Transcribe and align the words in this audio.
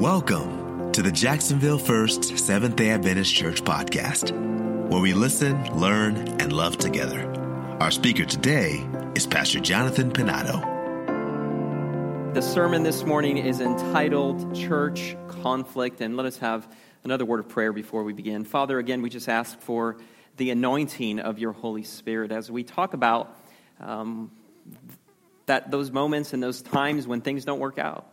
Welcome 0.00 0.92
to 0.92 1.00
the 1.00 1.10
Jacksonville 1.10 1.78
First 1.78 2.36
Seventh 2.36 2.76
day 2.76 2.90
Adventist 2.90 3.34
Church 3.34 3.64
podcast, 3.64 4.30
where 4.90 5.00
we 5.00 5.14
listen, 5.14 5.80
learn, 5.80 6.18
and 6.38 6.52
love 6.52 6.76
together. 6.76 7.26
Our 7.80 7.90
speaker 7.90 8.26
today 8.26 8.86
is 9.14 9.26
Pastor 9.26 9.58
Jonathan 9.58 10.10
Pinado. 10.12 10.62
The 12.34 12.42
sermon 12.42 12.82
this 12.82 13.04
morning 13.04 13.38
is 13.38 13.62
entitled 13.62 14.54
Church 14.54 15.16
Conflict, 15.28 16.02
and 16.02 16.14
let 16.14 16.26
us 16.26 16.36
have 16.36 16.70
another 17.02 17.24
word 17.24 17.40
of 17.40 17.48
prayer 17.48 17.72
before 17.72 18.04
we 18.04 18.12
begin. 18.12 18.44
Father, 18.44 18.78
again, 18.78 19.00
we 19.00 19.08
just 19.08 19.30
ask 19.30 19.58
for 19.60 19.96
the 20.36 20.50
anointing 20.50 21.20
of 21.20 21.38
your 21.38 21.52
Holy 21.52 21.84
Spirit 21.84 22.32
as 22.32 22.50
we 22.50 22.64
talk 22.64 22.92
about 22.92 23.34
um, 23.80 24.30
that 25.46 25.70
those 25.70 25.90
moments 25.90 26.34
and 26.34 26.42
those 26.42 26.60
times 26.60 27.06
when 27.06 27.22
things 27.22 27.46
don't 27.46 27.60
work 27.60 27.78
out 27.78 28.12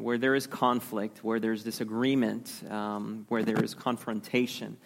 where 0.00 0.18
there 0.18 0.34
is 0.34 0.46
conflict, 0.46 1.22
where 1.22 1.40
there's 1.40 1.62
disagreement, 1.62 2.52
um, 2.70 3.26
where 3.28 3.42
there 3.42 3.62
is 3.62 3.74
confrontation. 3.74 4.76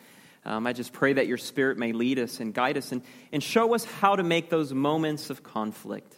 Um, 0.44 0.66
I 0.66 0.72
just 0.72 0.92
pray 0.92 1.14
that 1.14 1.26
your 1.26 1.38
Spirit 1.38 1.78
may 1.78 1.92
lead 1.92 2.18
us 2.18 2.40
and 2.40 2.52
guide 2.52 2.76
us 2.76 2.92
and, 2.92 3.02
and 3.32 3.42
show 3.42 3.74
us 3.74 3.84
how 3.84 4.16
to 4.16 4.22
make 4.22 4.50
those 4.50 4.74
moments 4.74 5.30
of 5.30 5.42
conflict 5.42 6.16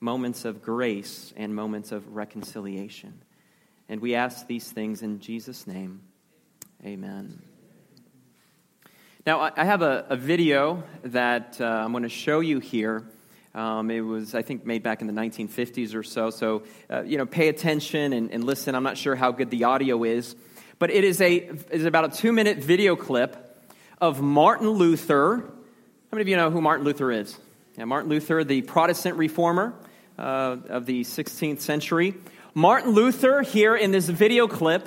moments 0.00 0.44
of 0.44 0.62
grace 0.62 1.32
and 1.36 1.54
moments 1.54 1.92
of 1.92 2.14
reconciliation. 2.14 3.22
And 3.88 4.00
we 4.00 4.14
ask 4.14 4.46
these 4.46 4.70
things 4.70 5.02
in 5.02 5.20
Jesus' 5.20 5.66
name. 5.66 6.02
Amen. 6.84 7.40
Now, 9.26 9.52
I 9.56 9.64
have 9.64 9.82
a, 9.82 10.06
a 10.08 10.16
video 10.16 10.84
that 11.02 11.60
uh, 11.60 11.64
I'm 11.64 11.90
going 11.92 12.04
to 12.04 12.08
show 12.08 12.40
you 12.40 12.60
here. 12.60 13.04
Um, 13.56 13.90
it 13.90 14.02
was, 14.02 14.34
I 14.34 14.42
think, 14.42 14.66
made 14.66 14.82
back 14.82 15.00
in 15.00 15.06
the 15.06 15.14
1950s 15.14 15.94
or 15.94 16.02
so. 16.02 16.28
So, 16.28 16.64
uh, 16.90 17.04
you 17.04 17.16
know, 17.16 17.24
pay 17.24 17.48
attention 17.48 18.12
and, 18.12 18.30
and, 18.30 18.44
listen. 18.44 18.74
I'm 18.74 18.82
not 18.82 18.98
sure 18.98 19.16
how 19.16 19.32
good 19.32 19.48
the 19.48 19.64
audio 19.64 20.04
is, 20.04 20.36
but 20.78 20.90
it 20.90 21.04
is 21.04 21.22
a 21.22 21.36
is 21.70 21.86
about 21.86 22.04
a 22.04 22.14
two 22.14 22.32
minute 22.32 22.58
video 22.58 22.96
clip 22.96 23.34
of 23.98 24.20
Martin 24.20 24.68
Luther. 24.68 25.38
How 25.38 26.12
many 26.12 26.20
of 26.20 26.28
you 26.28 26.36
know 26.36 26.50
who 26.50 26.60
Martin 26.60 26.84
Luther 26.84 27.10
is? 27.10 27.34
Yeah, 27.78 27.86
Martin 27.86 28.10
Luther, 28.10 28.44
the 28.44 28.60
Protestant 28.60 29.16
reformer 29.16 29.74
uh, 30.18 30.58
of 30.68 30.84
the 30.84 31.00
16th 31.04 31.60
century. 31.60 32.14
Martin 32.52 32.90
Luther, 32.90 33.40
here 33.40 33.74
in 33.74 33.90
this 33.90 34.06
video 34.06 34.48
clip, 34.48 34.86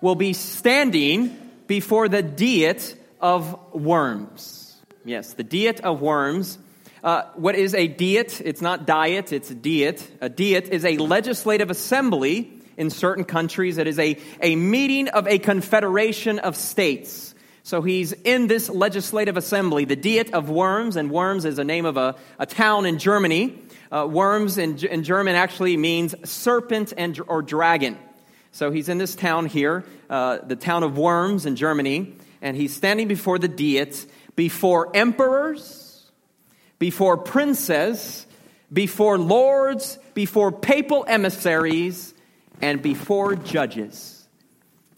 will 0.00 0.14
be 0.14 0.34
standing 0.34 1.36
before 1.66 2.08
the 2.08 2.22
Diet 2.22 2.96
of 3.20 3.74
Worms. 3.74 4.80
Yes, 5.04 5.34
the 5.34 5.44
Diet 5.44 5.80
of 5.80 6.00
Worms 6.00 6.58
uh, 7.04 7.24
what 7.34 7.54
is 7.54 7.74
a 7.74 7.86
diet? 7.86 8.40
It's 8.42 8.62
not 8.62 8.86
diet, 8.86 9.30
it's 9.30 9.50
a 9.50 9.54
diet. 9.54 10.10
A 10.22 10.30
diet 10.30 10.68
is 10.70 10.86
a 10.86 10.96
legislative 10.96 11.70
assembly 11.70 12.50
in 12.78 12.88
certain 12.88 13.24
countries. 13.24 13.76
It 13.76 13.86
is 13.86 13.98
a, 13.98 14.18
a 14.40 14.56
meeting 14.56 15.08
of 15.08 15.28
a 15.28 15.38
confederation 15.38 16.38
of 16.38 16.56
states. 16.56 17.34
So 17.62 17.82
he's 17.82 18.12
in 18.12 18.46
this 18.46 18.70
legislative 18.70 19.36
assembly, 19.36 19.84
the 19.84 19.96
Diet 19.96 20.32
of 20.32 20.48
Worms, 20.48 20.96
and 20.96 21.10
Worms 21.10 21.44
is 21.44 21.58
a 21.58 21.64
name 21.64 21.84
of 21.84 21.98
a, 21.98 22.16
a 22.38 22.46
town 22.46 22.86
in 22.86 22.98
Germany. 22.98 23.58
Uh, 23.92 24.06
worms 24.10 24.56
in, 24.58 24.78
in 24.78 25.02
German 25.04 25.34
actually 25.34 25.76
means 25.76 26.14
serpent 26.28 26.94
and, 26.96 27.20
or 27.26 27.42
dragon. 27.42 27.98
So 28.52 28.70
he's 28.70 28.88
in 28.88 28.98
this 28.98 29.14
town 29.14 29.46
here, 29.46 29.84
uh, 30.08 30.38
the 30.38 30.56
town 30.56 30.82
of 30.82 30.96
Worms 30.96 31.44
in 31.44 31.56
Germany, 31.56 32.14
and 32.40 32.56
he's 32.56 32.74
standing 32.74 33.08
before 33.08 33.38
the 33.38 33.48
Diet, 33.48 34.06
before 34.36 34.94
emperors, 34.94 35.83
before 36.78 37.16
princes, 37.16 38.26
before 38.72 39.18
lords, 39.18 39.98
before 40.14 40.52
papal 40.52 41.04
emissaries, 41.06 42.14
and 42.60 42.82
before 42.82 43.36
judges. 43.36 44.26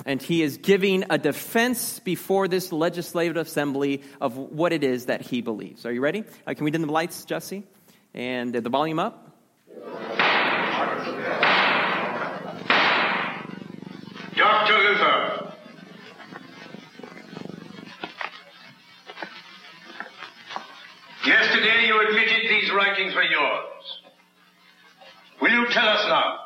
And 0.05 0.23
he 0.23 0.43
is 0.43 0.59
giving 0.59 1.05
a 1.11 1.19
defense 1.19 1.99
before 1.99 2.49
this 2.49 2.71
legislative 2.71 3.37
assembly 3.37 4.03
of 4.21 4.37
what 4.37 4.73
it 4.73 4.85
is 4.85 5.07
that 5.07 5.21
he 5.21 5.43
believes. 5.43 5.85
Are 5.85 5.93
you 5.93 6.01
ready? 6.01 6.25
Uh, 6.47 6.55
can 6.55 6.65
we 6.65 6.71
dim 6.71 6.83
the 6.83 6.93
lights, 6.93 7.25
Jesse? 7.25 7.65
And 8.15 8.55
the 8.55 8.69
volume 8.71 8.99
up? 8.99 9.33
Dr. 14.37 14.79
Luther, 14.79 15.53
Yesterday 21.27 21.87
you 21.87 22.09
admitted 22.09 22.49
these 22.49 22.71
writings 22.71 23.13
were 23.13 23.25
yours. 23.25 24.01
Will 25.43 25.51
you 25.51 25.67
tell 25.71 25.89
us 25.89 26.07
now, 26.09 26.39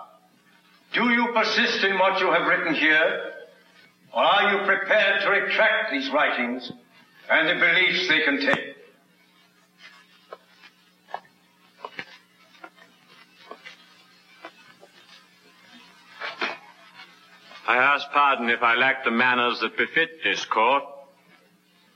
do 0.94 1.10
you 1.10 1.28
persist 1.34 1.84
in 1.84 1.98
what 1.98 2.18
you 2.18 2.32
have 2.32 2.46
written 2.46 2.74
here, 2.74 3.32
or 4.14 4.22
are 4.22 4.52
you 4.52 4.64
prepared 4.64 5.20
to 5.20 5.28
retract 5.28 5.92
these 5.92 6.10
writings 6.10 6.72
and 7.30 7.48
the 7.48 7.54
beliefs 7.54 8.08
they 8.08 8.24
contain? 8.24 8.74
I 17.69 17.76
ask 17.76 18.10
pardon 18.12 18.48
if 18.48 18.62
I 18.62 18.76
lack 18.76 19.04
the 19.04 19.10
manners 19.10 19.60
that 19.60 19.76
befit 19.76 20.24
this 20.24 20.44
court. 20.46 20.84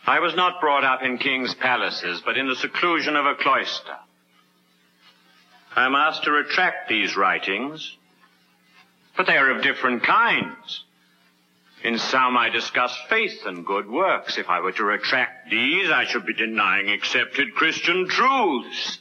I 0.06 0.20
was 0.20 0.34
not 0.34 0.60
brought 0.60 0.84
up 0.84 1.02
in 1.02 1.16
king's 1.16 1.54
palaces, 1.54 2.20
but 2.24 2.36
in 2.36 2.46
the 2.46 2.56
seclusion 2.56 3.16
of 3.16 3.24
a 3.24 3.34
cloister. 3.36 3.96
I 5.74 5.86
am 5.86 5.94
asked 5.94 6.24
to 6.24 6.30
retract 6.30 6.88
these 6.88 7.16
writings, 7.16 7.96
but 9.16 9.26
they 9.26 9.36
are 9.36 9.50
of 9.50 9.62
different 9.62 10.02
kinds. 10.02 10.84
In 11.82 11.98
some 11.98 12.36
I 12.36 12.50
discuss 12.50 12.96
faith 13.08 13.46
and 13.46 13.64
good 13.64 13.88
works. 13.90 14.36
If 14.36 14.48
I 14.48 14.60
were 14.60 14.72
to 14.72 14.84
retract 14.84 15.50
these, 15.50 15.90
I 15.90 16.04
should 16.04 16.26
be 16.26 16.34
denying 16.34 16.90
accepted 16.90 17.54
Christian 17.54 18.06
truths. 18.06 18.98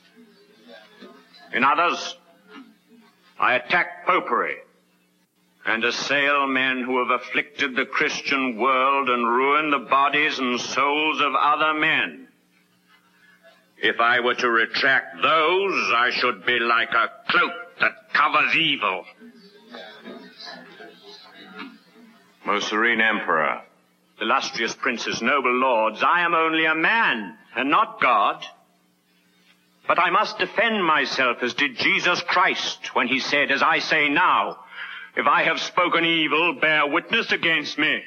In 1.53 1.63
others, 1.63 2.15
I 3.39 3.55
attack 3.55 4.05
popery 4.05 4.57
and 5.65 5.83
assail 5.83 6.47
men 6.47 6.83
who 6.83 6.99
have 6.99 7.21
afflicted 7.21 7.75
the 7.75 7.85
Christian 7.85 8.57
world 8.57 9.09
and 9.09 9.25
ruined 9.25 9.71
the 9.71 9.89
bodies 9.89 10.37
and 10.39 10.59
souls 10.59 11.21
of 11.21 11.33
other 11.35 11.73
men. 11.73 12.27
If 13.77 13.99
I 13.99 14.19
were 14.19 14.35
to 14.35 14.49
retract 14.49 15.21
those, 15.21 15.91
I 15.95 16.09
should 16.11 16.45
be 16.45 16.59
like 16.59 16.91
a 16.91 17.09
cloak 17.29 17.51
that 17.79 18.13
covers 18.13 18.55
evil. 18.55 19.05
Most 22.45 22.67
serene 22.67 23.01
emperor, 23.01 23.61
illustrious 24.19 24.75
princes, 24.75 25.21
noble 25.21 25.53
lords, 25.53 26.03
I 26.03 26.21
am 26.21 26.33
only 26.33 26.65
a 26.65 26.75
man 26.75 27.37
and 27.55 27.69
not 27.69 28.01
God. 28.01 28.45
But 29.87 29.99
I 29.99 30.09
must 30.09 30.39
defend 30.39 30.83
myself 30.83 31.37
as 31.41 31.53
did 31.53 31.77
Jesus 31.77 32.21
Christ 32.21 32.95
when 32.95 33.07
he 33.07 33.19
said, 33.19 33.51
as 33.51 33.61
I 33.61 33.79
say 33.79 34.09
now, 34.09 34.59
if 35.15 35.27
I 35.27 35.43
have 35.43 35.59
spoken 35.59 36.05
evil, 36.05 36.59
bear 36.59 36.87
witness 36.87 37.31
against 37.31 37.77
me. 37.77 38.01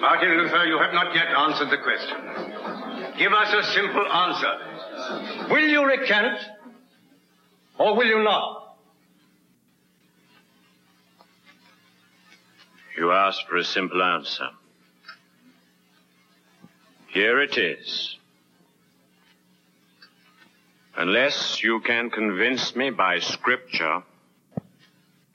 Martin 0.00 0.30
Luther, 0.36 0.64
you 0.66 0.78
have 0.78 0.92
not 0.92 1.14
yet 1.14 1.26
answered 1.26 1.70
the 1.70 1.78
question. 1.78 3.18
Give 3.18 3.32
us 3.32 3.52
a 3.52 3.72
simple 3.72 4.06
answer. 4.06 5.48
Will 5.50 5.68
you 5.68 5.84
recant 5.84 6.38
or 7.78 7.96
will 7.96 8.06
you 8.06 8.22
not? 8.22 8.76
You 12.96 13.12
asked 13.12 13.46
for 13.48 13.56
a 13.56 13.64
simple 13.64 14.02
answer. 14.02 14.48
Here 17.08 17.40
it 17.40 17.56
is. 17.56 18.16
Unless 20.96 21.62
you 21.62 21.80
can 21.80 22.10
convince 22.10 22.74
me 22.74 22.90
by 22.90 23.20
scripture, 23.20 24.02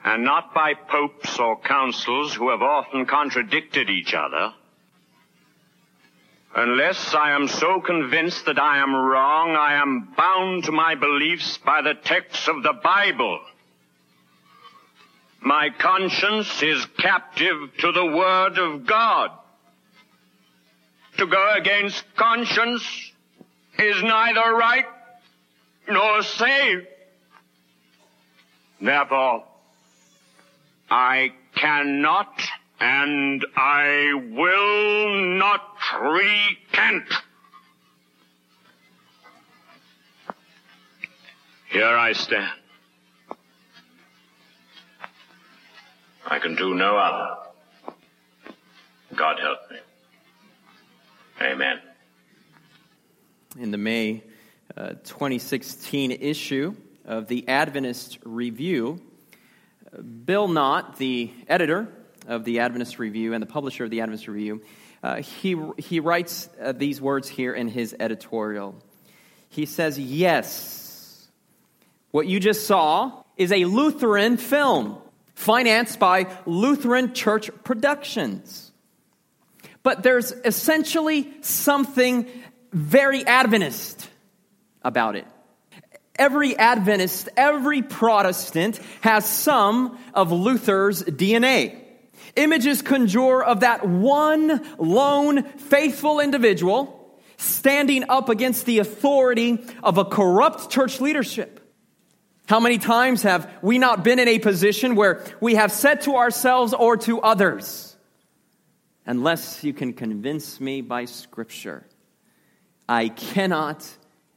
and 0.04 0.24
not 0.24 0.54
by 0.54 0.74
popes 0.74 1.40
or 1.40 1.60
councils 1.60 2.34
who 2.34 2.50
have 2.50 2.62
often 2.62 3.06
contradicted 3.06 3.90
each 3.90 4.14
other, 4.14 4.54
unless 6.56 7.14
I 7.14 7.32
am 7.32 7.48
so 7.48 7.80
convinced 7.80 8.46
that 8.46 8.60
I 8.60 8.80
am 8.80 8.94
wrong, 8.94 9.56
I 9.56 9.76
am 9.82 10.14
bound 10.16 10.66
to 10.66 10.72
my 10.72 10.96
beliefs 10.96 11.58
by 11.58 11.82
the 11.82 11.94
texts 11.94 12.48
of 12.48 12.64
the 12.64 12.74
Bible. 12.74 13.40
My 15.40 15.70
conscience 15.78 16.62
is 16.62 16.86
captive 16.98 17.76
to 17.80 17.92
the 17.92 18.06
Word 18.06 18.58
of 18.58 18.86
God. 18.86 19.32
To 21.18 21.28
go 21.28 21.54
against 21.56 22.04
conscience 22.16 22.84
is 23.78 24.02
neither 24.04 24.54
right 24.56 24.86
nor 25.88 26.24
safe. 26.24 26.88
Therefore, 28.82 29.44
I 30.95 31.31
cannot 31.56 32.40
and 32.80 33.44
I 33.56 34.13
will 34.13 35.38
not 35.40 35.75
recant. 36.00 37.06
Here 41.72 41.88
I 41.88 42.13
stand. 42.13 42.60
I 46.28 46.38
can 46.38 46.54
do 46.54 46.75
no 46.75 46.95
other. 46.95 47.38
God 49.16 49.40
help 49.40 49.72
me. 49.72 49.78
Amen. 51.42 51.80
In 53.60 53.72
the 53.72 53.80
May 53.80 54.22
uh, 54.78 54.90
2016 55.04 56.12
issue 56.12 56.75
of 57.04 57.28
the 57.28 57.50
Adventist 57.50 58.19
Review, 58.24 59.01
Bill 60.01 60.48
Knott, 60.48 60.98
the 60.98 61.31
editor 61.48 61.88
of 62.28 62.44
the 62.45 62.60
Adventist 62.60 63.00
Review 63.00 63.34
and 63.34 63.42
the 63.42 63.48
publisher 63.48 63.84
of 63.84 63.90
the 63.90 64.01
Adventist 64.01 64.28
Review, 64.28 64.62
uh, 65.04 65.18
he, 65.18 65.56
he 65.78 66.00
writes 66.00 66.50
uh, 66.62 66.72
these 66.72 67.01
words 67.01 67.28
here 67.28 67.54
in 67.54 67.68
his 67.68 67.95
editorial. 68.00 68.75
He 69.50 69.66
says, 69.66 70.00
Yes, 70.00 71.28
what 72.12 72.28
you 72.28 72.40
just 72.40 72.66
saw 72.66 73.24
is 73.38 73.51
a 73.51 73.66
Lutheran 73.66 74.38
film 74.38 74.98
financed 75.36 76.00
by 76.00 76.28
Lutheran 76.45 77.13
Church 77.13 77.50
Productions. 77.63 78.72
But 79.81 80.04
there's 80.04 80.31
essentially 80.31 81.34
something 81.42 82.28
very 82.72 83.25
Adventist 83.25 84.10
about 84.84 85.16
it. 85.16 85.28
Every 86.18 86.57
Adventist, 86.57 87.30
every 87.36 87.81
Protestant 87.81 88.80
has 89.01 89.25
some 89.25 89.98
of 90.13 90.31
Luther's 90.31 91.04
DNA. 91.04 91.80
Images 92.36 92.81
conjure 92.81 93.44
of 93.44 93.62
that 93.62 93.88
one 93.88 94.63
lone 94.77 95.44
faithful 95.44 96.19
individual 96.19 97.00
standing 97.38 98.06
up 98.10 98.30
against 98.30 98.65
the 98.65 98.80
authority 98.80 99.60
of 99.83 99.98
a 99.98 100.06
corrupt 100.06 100.69
church 100.69 101.01
leadership. 101.01 101.60
How 102.45 102.59
many 102.59 102.77
times 102.77 103.24
have 103.24 103.51
we 103.62 103.77
not 103.77 104.04
been 104.04 104.19
in 104.19 104.27
a 104.27 104.39
position 104.39 104.95
where 104.95 105.24
we 105.39 105.56
have 105.56 105.71
said 105.71 106.01
to 106.01 106.16
ourselves 106.16 106.74
or 106.74 106.98
to 106.98 107.21
others, 107.21 107.95
unless 109.06 109.63
you 109.63 109.74
can 109.74 109.94
convince 109.94 110.59
me 110.59 110.81
by 110.81 111.06
Scripture, 111.06 111.86
I 112.88 113.09
cannot 113.09 113.88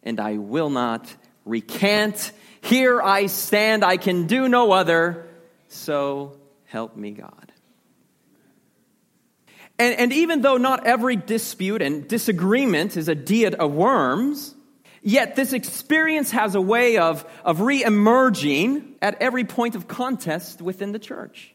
and 0.02 0.20
I 0.20 0.38
will 0.38 0.70
not 0.70 1.14
recant. 1.46 2.32
Here 2.60 3.00
I 3.00 3.26
stand, 3.26 3.84
I 3.84 3.96
can 3.96 4.26
do 4.26 4.48
no 4.48 4.72
other, 4.72 5.26
so 5.68 6.38
help 6.66 6.96
me 6.96 7.12
God. 7.12 7.52
And, 9.78 9.94
and 9.98 10.12
even 10.12 10.42
though 10.42 10.56
not 10.56 10.86
every 10.86 11.16
dispute 11.16 11.82
and 11.82 12.08
disagreement 12.08 12.96
is 12.96 13.08
a 13.08 13.14
diet 13.14 13.54
of 13.54 13.72
worms, 13.72 14.54
yet 15.02 15.36
this 15.36 15.52
experience 15.52 16.30
has 16.30 16.54
a 16.54 16.60
way 16.60 16.96
of, 16.96 17.24
of 17.44 17.60
re 17.60 17.84
emerging 17.84 18.94
at 19.02 19.20
every 19.20 19.44
point 19.44 19.74
of 19.74 19.86
contest 19.86 20.62
within 20.62 20.92
the 20.92 20.98
church. 20.98 21.54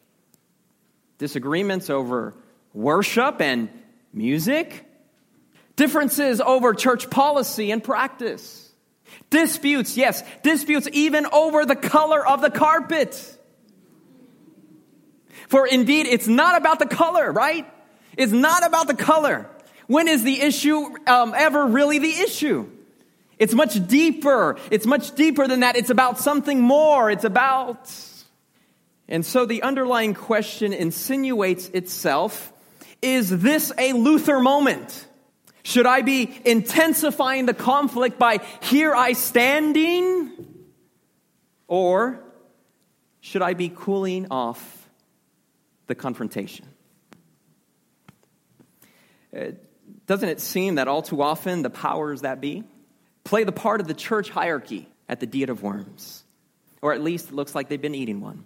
Disagreements 1.17 1.89
over 1.89 2.35
worship 2.73 3.41
and 3.41 3.69
music, 4.13 4.85
differences 5.75 6.39
over 6.39 6.73
church 6.73 7.09
policy 7.09 7.71
and 7.71 7.83
practice, 7.83 8.70
disputes, 9.29 9.97
yes, 9.97 10.23
disputes 10.43 10.87
even 10.91 11.25
over 11.31 11.65
the 11.65 11.75
color 11.75 12.25
of 12.25 12.41
the 12.41 12.51
carpet. 12.51 13.37
For 15.47 15.67
indeed, 15.67 16.07
it's 16.07 16.27
not 16.27 16.57
about 16.57 16.79
the 16.79 16.85
color, 16.85 17.31
right? 17.31 17.65
It's 18.17 18.31
not 18.31 18.65
about 18.65 18.87
the 18.87 18.93
color. 18.93 19.49
When 19.87 20.07
is 20.07 20.23
the 20.23 20.41
issue 20.41 20.95
um, 21.07 21.33
ever 21.35 21.65
really 21.65 21.99
the 21.99 22.11
issue? 22.11 22.69
It's 23.37 23.53
much 23.53 23.87
deeper. 23.87 24.57
It's 24.69 24.85
much 24.85 25.15
deeper 25.15 25.47
than 25.47 25.61
that. 25.61 25.75
It's 25.75 25.89
about 25.89 26.19
something 26.19 26.61
more. 26.61 27.09
It's 27.09 27.23
about. 27.23 27.91
And 29.07 29.25
so 29.25 29.45
the 29.45 29.63
underlying 29.63 30.13
question 30.13 30.73
insinuates 30.73 31.67
itself 31.69 32.53
Is 33.01 33.29
this 33.29 33.73
a 33.77 33.93
Luther 33.93 34.39
moment? 34.39 35.07
Should 35.63 35.85
I 35.85 36.01
be 36.01 36.39
intensifying 36.45 37.45
the 37.45 37.53
conflict 37.53 38.17
by 38.17 38.39
here 38.61 38.95
I 38.95 39.13
standing? 39.13 40.31
Or 41.67 42.19
should 43.21 43.41
I 43.41 43.53
be 43.53 43.71
cooling 43.73 44.27
off 44.31 44.89
the 45.87 45.95
confrontation? 45.95 46.65
Uh, 49.35 49.51
doesn't 50.07 50.27
it 50.27 50.41
seem 50.41 50.75
that 50.75 50.87
all 50.87 51.01
too 51.01 51.21
often 51.21 51.61
the 51.61 51.69
powers 51.69 52.21
that 52.21 52.41
be 52.41 52.63
play 53.23 53.43
the 53.43 53.51
part 53.51 53.79
of 53.79 53.87
the 53.87 53.93
church 53.93 54.29
hierarchy 54.29 54.89
at 55.07 55.19
the 55.19 55.27
Diet 55.27 55.49
of 55.49 55.63
Worms? 55.63 56.23
Or 56.81 56.93
at 56.93 57.01
least 57.01 57.29
it 57.29 57.33
looks 57.33 57.53
like 57.53 57.69
they've 57.69 57.81
been 57.81 57.95
eating 57.95 58.19
one. 58.19 58.45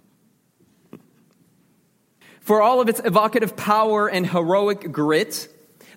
For 2.42 2.62
all 2.62 2.82
of 2.82 2.90
its 2.90 3.02
evocative 3.04 3.56
power 3.56 4.08
and 4.08 4.28
heroic 4.28 4.92
grit, 4.92 5.48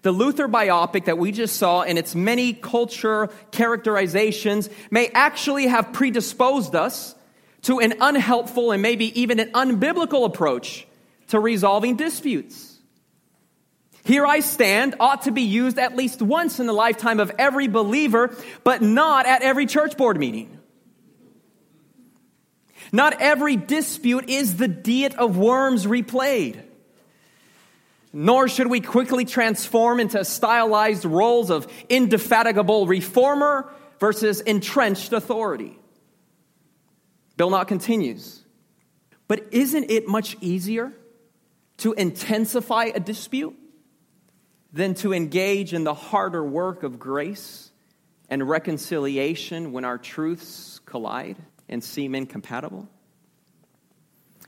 the 0.02 0.12
Luther 0.12 0.48
biopic 0.48 1.06
that 1.06 1.18
we 1.18 1.32
just 1.32 1.56
saw 1.56 1.82
in 1.82 1.98
its 1.98 2.14
many 2.14 2.52
culture 2.52 3.28
characterizations 3.50 4.68
may 4.90 5.08
actually 5.08 5.66
have 5.66 5.92
predisposed 5.92 6.74
us 6.74 7.14
to 7.62 7.80
an 7.80 7.94
unhelpful 8.00 8.70
and 8.70 8.82
maybe 8.82 9.20
even 9.20 9.40
an 9.40 9.50
unbiblical 9.52 10.24
approach 10.24 10.86
to 11.28 11.40
resolving 11.40 11.96
disputes. 11.96 12.78
Here 14.04 14.24
I 14.24 14.40
stand 14.40 14.94
ought 15.00 15.22
to 15.22 15.32
be 15.32 15.42
used 15.42 15.78
at 15.78 15.94
least 15.94 16.22
once 16.22 16.60
in 16.60 16.66
the 16.66 16.72
lifetime 16.72 17.20
of 17.20 17.30
every 17.38 17.68
believer, 17.68 18.34
but 18.64 18.80
not 18.80 19.26
at 19.26 19.42
every 19.42 19.66
church 19.66 19.96
board 19.96 20.18
meeting. 20.18 20.58
Not 22.90 23.20
every 23.20 23.56
dispute 23.56 24.30
is 24.30 24.56
the 24.56 24.68
diet 24.68 25.14
of 25.16 25.36
worms 25.36 25.84
replayed. 25.84 26.62
Nor 28.12 28.49
should 28.49 28.69
we 28.69 28.81
quickly 28.81 29.25
transform 29.25 30.00
into 30.00 30.25
stylized 30.25 31.05
roles 31.05 31.50
of 31.50 31.66
indefatigable 31.88 32.87
reformer 32.87 33.70
versus 34.00 34.40
entrenched 34.40 35.12
authority. 35.12 35.78
Bill 37.37 37.50
Knott 37.50 37.69
continues, 37.69 38.43
but 39.28 39.46
isn't 39.52 39.90
it 39.90 40.08
much 40.08 40.37
easier 40.40 40.93
to 41.78 41.93
intensify 41.93 42.84
a 42.87 42.99
dispute 42.99 43.56
than 44.72 44.94
to 44.94 45.12
engage 45.12 45.72
in 45.72 45.84
the 45.84 45.94
harder 45.94 46.44
work 46.44 46.82
of 46.82 46.99
grace 46.99 47.70
and 48.28 48.46
reconciliation 48.46 49.72
when 49.72 49.84
our 49.84 49.99
truths 49.99 50.81
collide 50.84 51.37
and 51.69 51.84
seem 51.84 52.14
incompatible? 52.14 52.88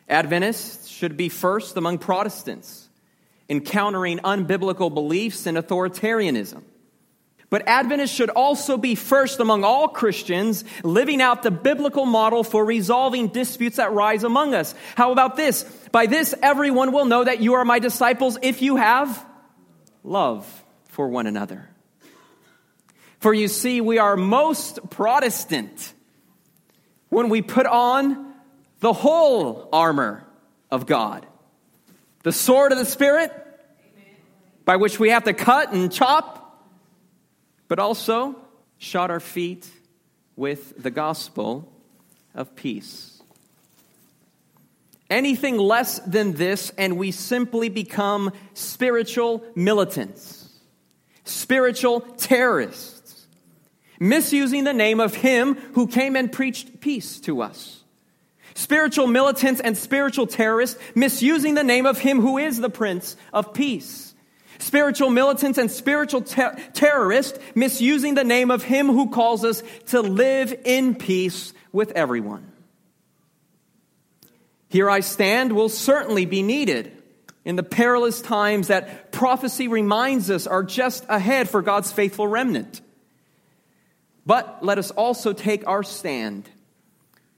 Adventists 0.08 0.88
should 0.88 1.16
be 1.16 1.28
first 1.28 1.76
among 1.76 1.98
Protestants, 1.98 2.89
encountering 3.50 4.18
unbiblical 4.18 4.92
beliefs 4.92 5.46
and 5.46 5.58
authoritarianism. 5.58 6.62
But 7.50 7.66
Adventists 7.66 8.14
should 8.14 8.30
also 8.30 8.76
be 8.76 8.94
first 8.94 9.40
among 9.40 9.64
all 9.64 9.88
Christians, 9.88 10.64
living 10.84 11.20
out 11.20 11.42
the 11.42 11.50
biblical 11.50 12.06
model 12.06 12.44
for 12.44 12.64
resolving 12.64 13.26
disputes 13.26 13.78
that 13.78 13.92
rise 13.92 14.22
among 14.22 14.54
us. 14.54 14.72
How 14.94 15.10
about 15.10 15.34
this? 15.34 15.64
By 15.90 16.06
this, 16.06 16.32
everyone 16.40 16.92
will 16.92 17.06
know 17.06 17.24
that 17.24 17.40
you 17.40 17.54
are 17.54 17.64
my 17.64 17.80
disciples 17.80 18.38
if 18.40 18.62
you 18.62 18.76
have 18.76 19.26
love 20.04 20.46
for 20.84 21.08
one 21.08 21.26
another. 21.26 21.68
For 23.18 23.34
you 23.34 23.48
see, 23.48 23.80
we 23.80 23.98
are 23.98 24.16
most 24.16 24.88
Protestant 24.88 25.92
when 27.08 27.28
we 27.28 27.42
put 27.42 27.66
on 27.66 28.32
the 28.78 28.92
whole 28.92 29.68
armor 29.72 30.24
of 30.70 30.86
God 30.86 31.26
the 32.22 32.32
sword 32.32 32.72
of 32.72 32.78
the 32.78 32.84
Spirit, 32.84 33.32
by 34.70 34.76
which 34.76 35.00
we 35.00 35.10
have 35.10 35.24
to 35.24 35.32
cut 35.32 35.72
and 35.72 35.90
chop, 35.90 36.64
but 37.66 37.80
also 37.80 38.36
shod 38.78 39.10
our 39.10 39.18
feet 39.18 39.68
with 40.36 40.80
the 40.80 40.92
gospel 40.92 41.68
of 42.36 42.54
peace. 42.54 43.20
Anything 45.10 45.56
less 45.56 45.98
than 45.98 46.34
this, 46.34 46.70
and 46.78 46.96
we 46.96 47.10
simply 47.10 47.68
become 47.68 48.30
spiritual 48.54 49.42
militants, 49.56 50.48
spiritual 51.24 52.02
terrorists, 52.02 53.26
misusing 53.98 54.62
the 54.62 54.72
name 54.72 55.00
of 55.00 55.16
Him 55.16 55.56
who 55.74 55.88
came 55.88 56.14
and 56.14 56.30
preached 56.30 56.78
peace 56.78 57.18
to 57.22 57.42
us. 57.42 57.82
Spiritual 58.54 59.08
militants 59.08 59.60
and 59.60 59.76
spiritual 59.76 60.28
terrorists 60.28 60.78
misusing 60.94 61.54
the 61.54 61.64
name 61.64 61.86
of 61.86 61.98
Him 61.98 62.20
who 62.20 62.38
is 62.38 62.60
the 62.60 62.70
Prince 62.70 63.16
of 63.32 63.52
Peace. 63.52 64.09
Spiritual 64.60 65.10
militants 65.10 65.58
and 65.58 65.70
spiritual 65.70 66.22
ter- 66.22 66.54
terrorists 66.72 67.38
misusing 67.54 68.14
the 68.14 68.24
name 68.24 68.50
of 68.50 68.62
Him 68.62 68.86
who 68.86 69.10
calls 69.10 69.44
us 69.44 69.62
to 69.86 70.00
live 70.00 70.54
in 70.64 70.94
peace 70.94 71.52
with 71.72 71.92
everyone. 71.92 72.50
Here 74.68 74.88
I 74.88 75.00
stand 75.00 75.52
will 75.52 75.68
certainly 75.68 76.26
be 76.26 76.42
needed 76.42 76.96
in 77.44 77.56
the 77.56 77.62
perilous 77.62 78.20
times 78.20 78.68
that 78.68 79.10
prophecy 79.10 79.66
reminds 79.66 80.30
us 80.30 80.46
are 80.46 80.62
just 80.62 81.04
ahead 81.08 81.48
for 81.48 81.62
God's 81.62 81.90
faithful 81.90 82.26
remnant. 82.26 82.80
But 84.26 84.62
let 84.62 84.78
us 84.78 84.90
also 84.90 85.32
take 85.32 85.66
our 85.66 85.82
stand 85.82 86.48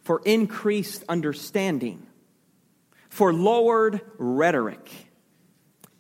for 0.03 0.21
increased 0.25 1.05
understanding, 1.09 2.07
for 3.09 3.33
lowered 3.33 4.01
rhetoric, 4.19 4.91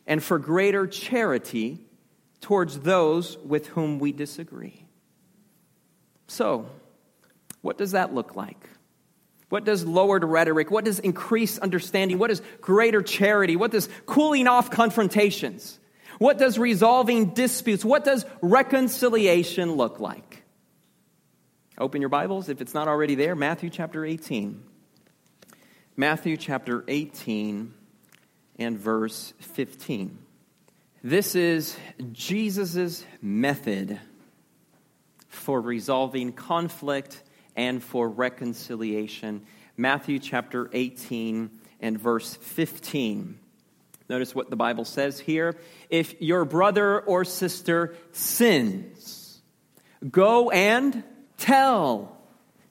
and 0.06 0.22
for 0.22 0.38
greater 0.38 0.86
charity 0.86 1.80
towards 2.40 2.80
those 2.80 3.38
with 3.38 3.68
whom 3.68 3.98
we 3.98 4.12
disagree. 4.12 4.84
So, 6.26 6.66
what 7.60 7.78
does 7.78 7.92
that 7.92 8.12
look 8.14 8.36
like? 8.36 8.68
What 9.48 9.64
does 9.64 9.84
lowered 9.84 10.24
rhetoric? 10.24 10.70
What 10.70 10.84
does 10.84 10.98
increased 10.98 11.58
understanding? 11.58 12.18
What 12.18 12.28
does 12.28 12.42
greater 12.60 13.02
charity? 13.02 13.54
What 13.54 13.70
does 13.70 13.88
cooling 14.06 14.48
off 14.48 14.70
confrontations? 14.70 15.78
What 16.18 16.38
does 16.38 16.58
resolving 16.58 17.34
disputes? 17.34 17.84
What 17.84 18.04
does 18.04 18.24
reconciliation 18.40 19.72
look 19.72 20.00
like? 20.00 20.42
Open 21.78 22.00
your 22.00 22.10
Bibles 22.10 22.48
if 22.48 22.60
it's 22.60 22.74
not 22.74 22.88
already 22.88 23.14
there. 23.14 23.34
Matthew 23.34 23.70
chapter 23.70 24.04
18. 24.04 24.62
Matthew 25.96 26.36
chapter 26.36 26.84
18 26.88 27.74
and 28.62 28.78
verse 28.78 29.32
15. 29.40 30.18
This 31.02 31.34
is 31.34 31.76
Jesus' 32.12 33.04
method 33.20 33.98
for 35.28 35.60
resolving 35.60 36.32
conflict 36.32 37.22
and 37.56 37.82
for 37.82 38.08
reconciliation. 38.08 39.42
Matthew 39.76 40.18
chapter 40.18 40.70
18 40.72 41.50
and 41.80 41.98
verse 41.98 42.36
15. 42.36 43.38
Notice 44.08 44.34
what 44.34 44.50
the 44.50 44.56
Bible 44.56 44.84
says 44.84 45.18
here. 45.18 45.56
If 45.90 46.20
your 46.20 46.44
brother 46.44 47.00
or 47.00 47.24
sister 47.24 47.94
sins, 48.12 49.40
go 50.08 50.50
and 50.50 51.02
tell. 51.38 52.16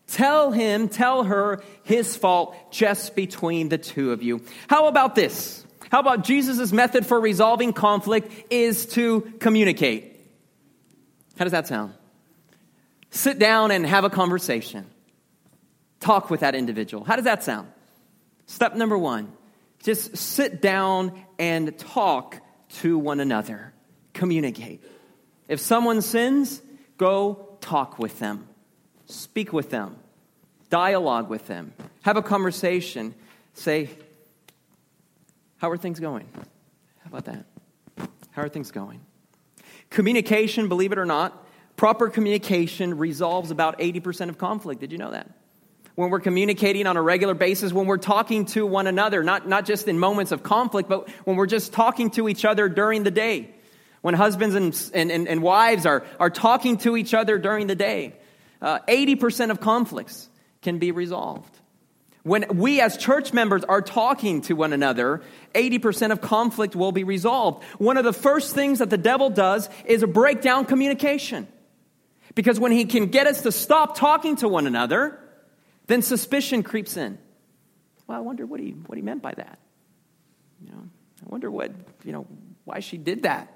Tell 0.07 0.51
him, 0.51 0.89
tell 0.89 1.23
her 1.23 1.63
his 1.83 2.15
fault 2.15 2.55
just 2.71 3.15
between 3.15 3.69
the 3.69 3.77
two 3.77 4.11
of 4.11 4.21
you. 4.21 4.41
How 4.67 4.87
about 4.87 5.15
this? 5.15 5.65
How 5.89 5.99
about 5.99 6.23
Jesus' 6.23 6.71
method 6.71 7.05
for 7.05 7.19
resolving 7.19 7.73
conflict 7.73 8.51
is 8.51 8.85
to 8.87 9.21
communicate? 9.39 10.19
How 11.37 11.45
does 11.45 11.51
that 11.51 11.67
sound? 11.67 11.93
Sit 13.09 13.39
down 13.39 13.71
and 13.71 13.85
have 13.85 14.03
a 14.03 14.09
conversation. 14.09 14.85
Talk 15.99 16.29
with 16.29 16.41
that 16.41 16.55
individual. 16.55 17.03
How 17.03 17.15
does 17.15 17.25
that 17.25 17.43
sound? 17.43 17.67
Step 18.45 18.75
number 18.75 18.97
one 18.97 19.31
just 19.83 20.15
sit 20.15 20.61
down 20.61 21.11
and 21.39 21.77
talk 21.77 22.39
to 22.69 22.97
one 22.97 23.19
another. 23.19 23.73
Communicate. 24.13 24.83
If 25.47 25.59
someone 25.59 26.01
sins, 26.01 26.61
go 26.97 27.57
talk 27.61 27.97
with 27.99 28.19
them, 28.19 28.47
speak 29.07 29.51
with 29.51 29.69
them, 29.69 29.97
dialogue 30.69 31.29
with 31.29 31.47
them, 31.47 31.73
have 32.03 32.17
a 32.17 32.21
conversation. 32.21 33.15
Say, 33.53 33.89
How 35.61 35.69
are 35.69 35.77
things 35.77 35.99
going? 35.99 36.27
How 36.35 37.07
about 37.07 37.25
that? 37.25 37.45
How 38.31 38.41
are 38.41 38.49
things 38.49 38.71
going? 38.71 38.99
Communication, 39.89 40.67
believe 40.67 40.91
it 40.91 40.97
or 40.97 41.05
not, 41.05 41.45
Proper 41.81 42.09
communication 42.09 42.99
resolves 42.99 43.49
about 43.49 43.79
80% 43.79 44.29
of 44.29 44.37
conflict. 44.37 44.81
Did 44.81 44.91
you 44.91 44.99
know 44.99 45.09
that? 45.09 45.31
When 45.95 46.11
we're 46.11 46.19
communicating 46.19 46.85
on 46.85 46.95
a 46.95 47.01
regular 47.01 47.33
basis, 47.33 47.73
when 47.73 47.87
we're 47.87 47.97
talking 47.97 48.45
to 48.47 48.67
one 48.67 48.85
another, 48.85 49.23
not, 49.23 49.47
not 49.47 49.65
just 49.65 49.87
in 49.87 49.97
moments 49.97 50.31
of 50.31 50.43
conflict, 50.43 50.87
but 50.87 51.09
when 51.25 51.37
we're 51.37 51.47
just 51.47 51.73
talking 51.73 52.11
to 52.11 52.29
each 52.29 52.45
other 52.45 52.69
during 52.69 53.01
the 53.01 53.09
day. 53.09 53.49
When 54.01 54.13
husbands 54.13 54.91
and, 54.93 55.11
and, 55.11 55.27
and, 55.27 55.41
wives 55.41 55.87
are, 55.87 56.03
are 56.19 56.29
talking 56.29 56.77
to 56.77 56.95
each 56.95 57.15
other 57.15 57.39
during 57.39 57.65
the 57.65 57.75
day, 57.75 58.13
uh, 58.61 58.77
80% 58.87 59.49
of 59.49 59.59
conflicts 59.59 60.29
can 60.61 60.77
be 60.77 60.91
resolved. 60.91 61.57
When 62.23 62.45
we 62.57 62.81
as 62.81 62.97
church 62.97 63.33
members 63.33 63.63
are 63.63 63.81
talking 63.81 64.41
to 64.41 64.53
one 64.53 64.73
another, 64.73 65.21
80% 65.55 66.11
of 66.11 66.21
conflict 66.21 66.75
will 66.75 66.91
be 66.91 67.03
resolved. 67.03 67.63
One 67.79 67.97
of 67.97 68.03
the 68.03 68.13
first 68.13 68.53
things 68.53 68.79
that 68.79 68.91
the 68.91 68.97
devil 68.97 69.29
does 69.29 69.69
is 69.85 70.03
break 70.03 70.41
down 70.41 70.65
communication. 70.65 71.47
Because 72.35 72.59
when 72.59 72.71
he 72.71 72.85
can 72.85 73.07
get 73.07 73.27
us 73.27 73.41
to 73.41 73.51
stop 73.51 73.97
talking 73.97 74.35
to 74.37 74.47
one 74.47 74.67
another, 74.67 75.19
then 75.87 76.01
suspicion 76.01 76.63
creeps 76.63 76.95
in. 76.95 77.17
Well, 78.07 78.17
I 78.17 78.21
wonder 78.21 78.45
what 78.45 78.59
he, 78.59 78.71
what 78.71 78.97
he 78.97 79.01
meant 79.01 79.21
by 79.21 79.33
that. 79.33 79.59
You 80.63 80.71
know, 80.71 80.83
I 81.25 81.29
wonder 81.29 81.49
what, 81.49 81.71
you 82.03 82.11
know, 82.11 82.27
why 82.65 82.79
she 82.79 82.97
did 82.97 83.23
that. 83.23 83.51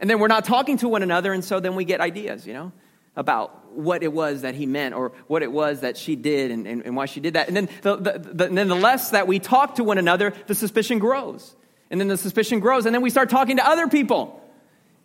And 0.00 0.08
then 0.08 0.18
we're 0.18 0.28
not 0.28 0.44
talking 0.44 0.78
to 0.78 0.88
one 0.88 1.02
another, 1.02 1.32
and 1.32 1.44
so 1.44 1.60
then 1.60 1.74
we 1.74 1.84
get 1.84 2.00
ideas, 2.00 2.46
you 2.46 2.54
know, 2.54 2.72
about 3.16 3.72
what 3.72 4.02
it 4.02 4.12
was 4.12 4.42
that 4.42 4.54
he 4.54 4.66
meant 4.66 4.94
or 4.94 5.12
what 5.26 5.42
it 5.42 5.50
was 5.50 5.80
that 5.80 5.96
she 5.96 6.16
did 6.16 6.50
and, 6.50 6.66
and, 6.66 6.82
and 6.84 6.96
why 6.96 7.06
she 7.06 7.20
did 7.20 7.34
that. 7.34 7.48
And 7.48 7.56
then 7.56 7.68
the, 7.82 7.96
the, 7.96 8.18
the, 8.18 8.48
then 8.48 8.68
the 8.68 8.74
less 8.74 9.10
that 9.10 9.26
we 9.26 9.38
talk 9.38 9.76
to 9.76 9.84
one 9.84 9.98
another, 9.98 10.32
the 10.46 10.54
suspicion 10.54 10.98
grows. 10.98 11.54
And 11.90 12.00
then 12.00 12.08
the 12.08 12.16
suspicion 12.16 12.60
grows, 12.60 12.86
and 12.86 12.94
then 12.94 13.02
we 13.02 13.10
start 13.10 13.30
talking 13.30 13.56
to 13.56 13.66
other 13.66 13.88
people. 13.88 14.40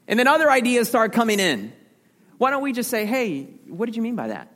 And 0.07 0.19
then 0.19 0.27
other 0.27 0.51
ideas 0.51 0.87
start 0.87 1.13
coming 1.13 1.39
in. 1.39 1.73
Why 2.37 2.51
don't 2.51 2.61
we 2.61 2.73
just 2.73 2.89
say, 2.89 3.05
hey, 3.05 3.43
what 3.67 3.87
did 3.87 3.95
you 3.95 4.01
mean 4.03 4.15
by 4.15 4.27
that? 4.27 4.51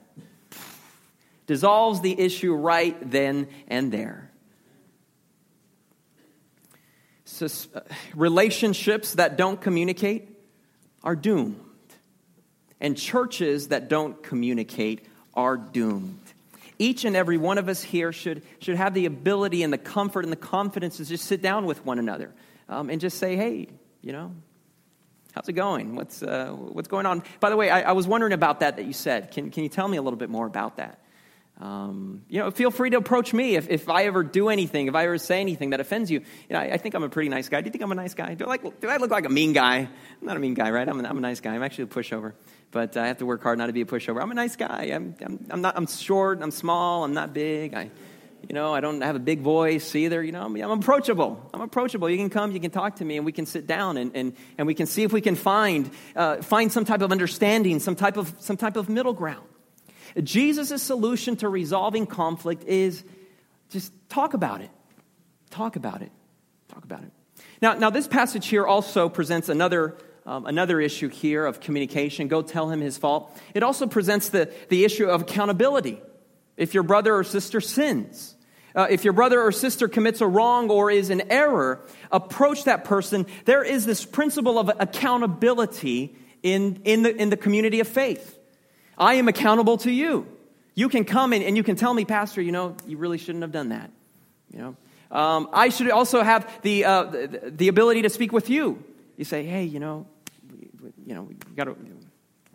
Dissolves 1.47 2.01
the 2.01 2.19
issue 2.19 2.53
right 2.53 2.95
then 3.09 3.47
and 3.67 3.91
there. 3.91 4.31
So, 7.25 7.47
uh, 7.73 7.81
relationships 8.13 9.13
that 9.15 9.37
don't 9.37 9.59
communicate 9.59 10.29
are 11.03 11.15
doomed. 11.15 11.59
And 12.81 12.97
churches 12.97 13.69
that 13.69 13.89
don't 13.89 14.21
communicate 14.23 15.05
are 15.33 15.57
doomed. 15.57 16.19
Each 16.77 17.03
and 17.03 17.15
every 17.15 17.37
one 17.37 17.57
of 17.57 17.67
us 17.67 17.83
here 17.83 18.13
should, 18.13 18.43
should 18.59 18.75
have 18.75 18.93
the 18.93 19.05
ability 19.05 19.63
and 19.63 19.73
the 19.73 19.77
comfort 19.77 20.23
and 20.23 20.31
the 20.31 20.37
confidence 20.37 20.97
to 20.97 21.05
just 21.05 21.25
sit 21.25 21.41
down 21.41 21.65
with 21.65 21.85
one 21.85 21.99
another 21.99 22.31
um, 22.69 22.89
and 22.89 23.01
just 23.01 23.17
say, 23.17 23.35
hey, 23.35 23.67
you 24.01 24.13
know, 24.13 24.31
How's 25.33 25.47
it 25.47 25.53
going? 25.53 25.95
What's, 25.95 26.23
uh, 26.23 26.49
what's 26.49 26.87
going 26.87 27.05
on? 27.05 27.23
By 27.39 27.49
the 27.49 27.55
way, 27.55 27.69
I, 27.69 27.81
I, 27.81 27.91
was 27.91 28.07
wondering 28.07 28.33
about 28.33 28.61
that 28.61 28.77
that 28.77 28.85
you 28.85 28.93
said. 28.93 29.31
Can, 29.31 29.51
can 29.51 29.63
you 29.63 29.69
tell 29.69 29.87
me 29.87 29.97
a 29.97 30.01
little 30.01 30.17
bit 30.17 30.29
more 30.29 30.47
about 30.47 30.77
that? 30.77 30.99
Um, 31.61 32.23
you 32.29 32.39
know, 32.39 32.49
feel 32.51 32.71
free 32.71 32.89
to 32.89 32.97
approach 32.97 33.33
me 33.33 33.55
if, 33.55 33.69
if 33.69 33.89
I 33.89 34.05
ever 34.05 34.23
do 34.23 34.49
anything, 34.49 34.87
if 34.87 34.95
I 34.95 35.03
ever 35.03 35.17
say 35.17 35.41
anything 35.41 35.71
that 35.71 35.81
offends 35.81 36.09
you. 36.09 36.19
You 36.19 36.53
know, 36.53 36.59
I, 36.59 36.71
I, 36.73 36.77
think 36.77 36.95
I'm 36.95 37.03
a 37.03 37.09
pretty 37.09 37.29
nice 37.29 37.49
guy. 37.49 37.61
Do 37.61 37.65
you 37.65 37.71
think 37.71 37.83
I'm 37.83 37.91
a 37.91 37.95
nice 37.95 38.13
guy? 38.13 38.33
Do 38.33 38.45
I, 38.45 38.47
like, 38.47 38.79
do 38.79 38.87
I 38.87 38.97
look 38.97 39.11
like 39.11 39.25
a 39.25 39.29
mean 39.29 39.53
guy? 39.53 39.77
I'm 39.77 39.89
not 40.21 40.37
a 40.37 40.39
mean 40.39 40.53
guy, 40.53 40.71
right? 40.71 40.87
I'm, 40.87 40.99
a, 40.99 41.07
I'm 41.07 41.17
a 41.17 41.21
nice 41.21 41.41
guy. 41.41 41.53
I'm 41.53 41.61
actually 41.61 41.83
a 41.83 41.87
pushover, 41.87 42.33
but 42.71 42.95
I 42.97 43.07
have 43.07 43.17
to 43.17 43.25
work 43.25 43.41
hard 43.41 43.57
not 43.57 43.67
to 43.67 43.73
be 43.73 43.81
a 43.81 43.85
pushover. 43.85 44.21
I'm 44.21 44.31
a 44.31 44.35
nice 44.35 44.55
guy. 44.55 44.91
I'm, 44.93 45.15
I'm, 45.21 45.45
I'm 45.49 45.61
not, 45.61 45.75
I'm 45.77 45.87
short, 45.87 46.41
I'm 46.41 46.51
small, 46.51 47.03
I'm 47.03 47.13
not 47.13 47.33
big. 47.33 47.73
I, 47.73 47.89
you 48.47 48.55
know, 48.55 48.73
I 48.73 48.79
don't 48.79 49.01
have 49.01 49.15
a 49.15 49.19
big 49.19 49.41
voice 49.41 49.95
either. 49.95 50.23
You 50.23 50.31
know, 50.31 50.43
I'm, 50.43 50.55
I'm 50.55 50.79
approachable. 50.79 51.49
I'm 51.53 51.61
approachable. 51.61 52.09
You 52.09 52.17
can 52.17 52.29
come, 52.29 52.51
you 52.51 52.59
can 52.59 52.71
talk 52.71 52.97
to 52.97 53.05
me, 53.05 53.17
and 53.17 53.25
we 53.25 53.31
can 53.31 53.45
sit 53.45 53.67
down 53.67 53.97
and, 53.97 54.15
and, 54.15 54.35
and 54.57 54.67
we 54.67 54.73
can 54.73 54.85
see 54.85 55.03
if 55.03 55.11
we 55.11 55.21
can 55.21 55.35
find, 55.35 55.89
uh, 56.15 56.41
find 56.41 56.71
some 56.71 56.85
type 56.85 57.01
of 57.01 57.11
understanding, 57.11 57.79
some 57.79 57.95
type 57.95 58.17
of, 58.17 58.33
some 58.39 58.57
type 58.57 58.75
of 58.75 58.89
middle 58.89 59.13
ground. 59.13 59.45
Jesus' 60.23 60.81
solution 60.81 61.35
to 61.37 61.49
resolving 61.49 62.07
conflict 62.07 62.63
is 62.63 63.03
just 63.69 63.93
talk 64.09 64.33
about 64.33 64.61
it. 64.61 64.69
Talk 65.49 65.75
about 65.75 66.01
it. 66.01 66.11
Talk 66.69 66.83
about 66.83 67.03
it. 67.03 67.11
Now, 67.61 67.73
now 67.73 67.89
this 67.89 68.07
passage 68.07 68.47
here 68.47 68.65
also 68.65 69.09
presents 69.09 69.49
another, 69.49 69.97
um, 70.29 70.45
another 70.45 70.79
issue 70.79 71.09
here 71.09 71.43
of 71.43 71.59
communication. 71.59 72.27
Go 72.27 72.43
tell 72.43 72.69
him 72.69 72.81
his 72.81 72.99
fault. 72.99 73.35
It 73.55 73.63
also 73.63 73.87
presents 73.87 74.29
the, 74.29 74.53
the 74.69 74.85
issue 74.85 75.07
of 75.07 75.23
accountability 75.23 75.99
if 76.55 76.75
your 76.75 76.83
brother 76.83 77.15
or 77.15 77.23
sister 77.23 77.59
sins. 77.59 78.35
Uh, 78.75 78.85
if 78.91 79.03
your 79.03 79.13
brother 79.13 79.41
or 79.41 79.51
sister 79.51 79.87
commits 79.87 80.21
a 80.21 80.27
wrong 80.27 80.69
or 80.69 80.91
is 80.91 81.09
in 81.09 81.31
error, 81.31 81.83
approach 82.11 82.65
that 82.65 82.83
person. 82.83 83.25
There 83.45 83.63
is 83.63 83.87
this 83.87 84.05
principle 84.05 84.59
of 84.59 84.69
accountability 84.79 86.15
in, 86.43 86.79
in, 86.85 87.01
the, 87.01 87.15
in 87.15 87.31
the 87.31 87.37
community 87.37 87.79
of 87.79 87.87
faith. 87.87 88.37
I 88.99 89.15
am 89.15 89.27
accountable 89.27 89.77
to 89.77 89.91
you. 89.91 90.27
You 90.75 90.89
can 90.89 91.05
come 91.05 91.33
in 91.33 91.41
and 91.41 91.57
you 91.57 91.63
can 91.63 91.75
tell 91.75 91.93
me, 91.93 92.05
Pastor, 92.05 92.39
you 92.39 92.51
know, 92.51 92.75
you 92.85 92.97
really 92.97 93.17
shouldn't 93.17 93.41
have 93.41 93.51
done 93.51 93.69
that. 93.69 93.89
You 94.53 94.59
know, 94.59 94.75
um, 95.09 95.49
I 95.51 95.69
should 95.69 95.89
also 95.89 96.21
have 96.21 96.47
the, 96.61 96.85
uh, 96.85 97.03
the, 97.05 97.51
the 97.55 97.67
ability 97.67 98.03
to 98.03 98.09
speak 98.09 98.31
with 98.31 98.51
you. 98.51 98.83
You 99.17 99.25
say, 99.25 99.43
hey, 99.43 99.65
you 99.65 99.79
know, 99.79 100.05
you 101.05 101.13
know, 101.13 101.27
you 101.29 101.55
got 101.55 101.65
to 101.65 101.75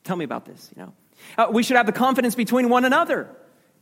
tell 0.02 0.16
me 0.16 0.24
about 0.24 0.44
this. 0.44 0.70
You 0.76 0.82
know, 0.82 0.92
uh, 1.38 1.48
we 1.50 1.62
should 1.62 1.76
have 1.76 1.86
the 1.86 1.92
confidence 1.92 2.34
between 2.34 2.68
one 2.68 2.84
another 2.84 3.28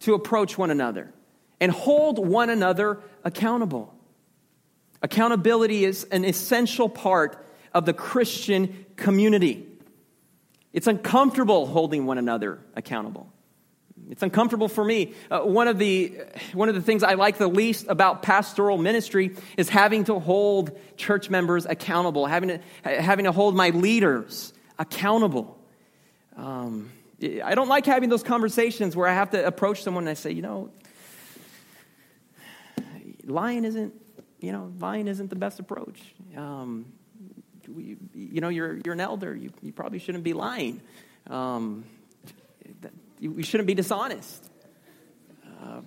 to 0.01 0.15
approach 0.15 0.59
one 0.59 0.71
another 0.71 1.13
and 1.61 1.71
hold 1.71 2.19
one 2.19 2.51
another 2.51 3.01
accountable. 3.25 3.95
Accountability 5.03 5.85
is 5.85 6.05
an 6.05 6.25
essential 6.25 6.89
part 6.89 7.45
of 7.75 7.87
the 7.87 7.93
Christian 7.93 8.87
community. 8.97 9.67
It's 10.73 10.87
uncomfortable 10.87 11.67
holding 11.67 12.07
one 12.07 12.19
another 12.19 12.61
accountable. 12.75 13.33
It's 14.11 14.23
uncomfortable 14.23 14.69
for 14.69 14.85
me. 14.85 15.15
Uh, 15.31 15.41
one, 15.41 15.69
of 15.69 15.79
the, 15.79 16.19
one 16.53 16.69
of 16.69 16.75
the 16.75 16.83
things 16.83 17.03
I 17.03 17.15
like 17.15 17.39
the 17.39 17.49
least 17.49 17.87
about 17.89 18.23
pastoral 18.23 18.79
ministry 18.79 19.37
is 19.57 19.69
having 19.69 20.05
to 20.05 20.19
hold 20.19 20.79
church 20.97 21.31
members 21.31 21.67
accountable, 21.67 22.27
having 22.27 22.49
to, 22.51 22.61
having 22.85 23.25
to 23.25 23.33
hold 23.33 23.55
my 23.55 23.71
leaders 23.71 24.53
accountable. 24.79 25.59
Um, 26.37 26.91
I 27.45 27.55
don't 27.55 27.69
like 27.69 27.87
having 27.87 28.09
those 28.09 28.23
conversations 28.23 28.97
where 28.97 29.07
I 29.07 29.15
have 29.15 29.31
to 29.31 29.47
approach 29.47 29.83
someone 29.83 30.05
and 30.05 30.11
I 30.11 30.15
say, 30.15 30.33
you 30.33 30.43
know, 30.43 30.71
lying 33.25 33.65
isn't, 33.65 33.95
you 34.41 34.53
know, 34.53 34.73
lying 34.81 35.09
isn't 35.09 35.31
the 35.31 35.37
best 35.37 35.61
approach. 35.61 36.01
Um, 36.37 36.93
you, 37.77 37.97
you, 38.13 38.41
know, 38.41 38.49
you're, 38.49 38.79
you're 38.85 38.95
an 38.95 39.01
elder. 39.01 39.35
You, 39.35 39.53
you 39.63 39.73
probably 39.73 40.01
shouldn't 40.01 40.25
be 40.25 40.33
lying. 40.33 40.81
Um, 41.29 41.85
you, 43.23 43.35
you, 43.37 43.43
shouldn't 43.45 43.69
be 43.69 43.75
dishonest. 43.75 44.51
Uh, 45.63 45.83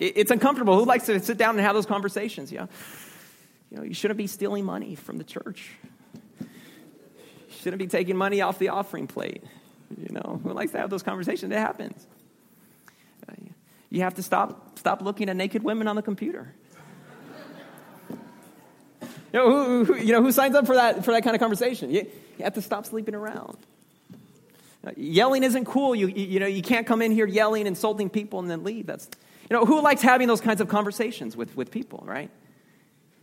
it, 0.00 0.12
it's 0.16 0.30
uncomfortable. 0.30 0.78
Who 0.78 0.84
likes 0.84 1.06
to 1.06 1.18
sit 1.18 1.36
down 1.36 1.56
and 1.56 1.60
have 1.60 1.74
those 1.74 1.86
conversations? 1.86 2.52
Yeah. 2.52 2.66
You 3.70 3.78
know, 3.78 3.82
you 3.82 3.94
shouldn't 3.94 4.16
be 4.16 4.28
stealing 4.28 4.64
money 4.64 4.94
from 4.94 5.18
the 5.18 5.24
church. 5.24 5.70
You 6.40 6.46
shouldn't 7.60 7.80
be 7.80 7.88
taking 7.88 8.16
money 8.16 8.40
off 8.42 8.60
the 8.60 8.68
offering 8.68 9.08
plate. 9.08 9.42
You 9.96 10.14
know, 10.14 10.40
who 10.40 10.52
likes 10.52 10.70
to 10.70 10.78
have 10.78 10.88
those 10.88 11.02
conversations? 11.02 11.52
It 11.52 11.58
happens. 11.58 12.06
Uh, 13.28 13.34
you 13.90 14.02
have 14.02 14.14
to 14.14 14.22
stop, 14.22 14.78
stop 14.78 15.02
looking 15.02 15.28
at 15.28 15.34
naked 15.34 15.64
women 15.64 15.88
on 15.88 15.96
the 15.96 16.02
computer. 16.02 16.54
You 19.00 19.40
know, 19.40 19.50
who, 19.50 19.84
who, 19.84 19.96
you 19.96 20.12
know, 20.12 20.22
who 20.22 20.30
signs 20.30 20.54
up 20.54 20.64
for 20.64 20.76
that, 20.76 21.04
for 21.04 21.10
that 21.10 21.24
kind 21.24 21.34
of 21.34 21.40
conversation? 21.40 21.90
You, 21.90 22.06
you 22.38 22.44
have 22.44 22.54
to 22.54 22.62
stop 22.62 22.86
sleeping 22.86 23.16
around. 23.16 23.58
Yelling 24.96 25.44
isn't 25.44 25.64
cool. 25.64 25.94
You, 25.94 26.08
you, 26.08 26.24
you, 26.24 26.40
know, 26.40 26.46
you 26.46 26.62
can't 26.62 26.86
come 26.86 27.02
in 27.02 27.12
here 27.12 27.26
yelling, 27.26 27.66
insulting 27.66 28.10
people, 28.10 28.38
and 28.38 28.50
then 28.50 28.64
leave. 28.64 28.86
That's, 28.86 29.08
you 29.50 29.56
know, 29.56 29.64
who 29.64 29.82
likes 29.82 30.02
having 30.02 30.28
those 30.28 30.40
kinds 30.40 30.60
of 30.60 30.68
conversations 30.68 31.36
with, 31.36 31.56
with 31.56 31.70
people, 31.70 32.02
right? 32.06 32.30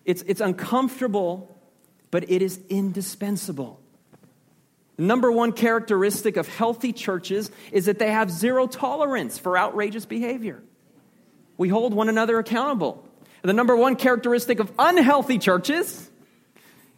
It's, 0.06 0.22
it's 0.24 0.42
uncomfortable, 0.42 1.60
but 2.12 2.30
it 2.30 2.42
is 2.42 2.60
indispensable. 2.70 3.80
The 4.98 5.04
number 5.04 5.32
one 5.32 5.52
characteristic 5.52 6.38
of 6.38 6.48
healthy 6.48 6.94
churches 6.94 7.52
is 7.72 7.86
that 7.86 8.00
they 8.00 8.12
have 8.12 8.32
zero 8.32 8.68
tolerance 8.68 9.38
for 9.38 9.58
outrageous 9.58 10.06
behavior. 10.06 10.64
We 11.58 11.70
hold 11.70 11.94
one 11.94 12.10
another 12.10 12.40
accountable. 12.40 13.08
The 13.42 13.54
number 13.54 13.76
one 13.76 13.96
characteristic 13.96 14.60
of 14.60 14.72
unhealthy 14.80 15.38
churches 15.38 16.10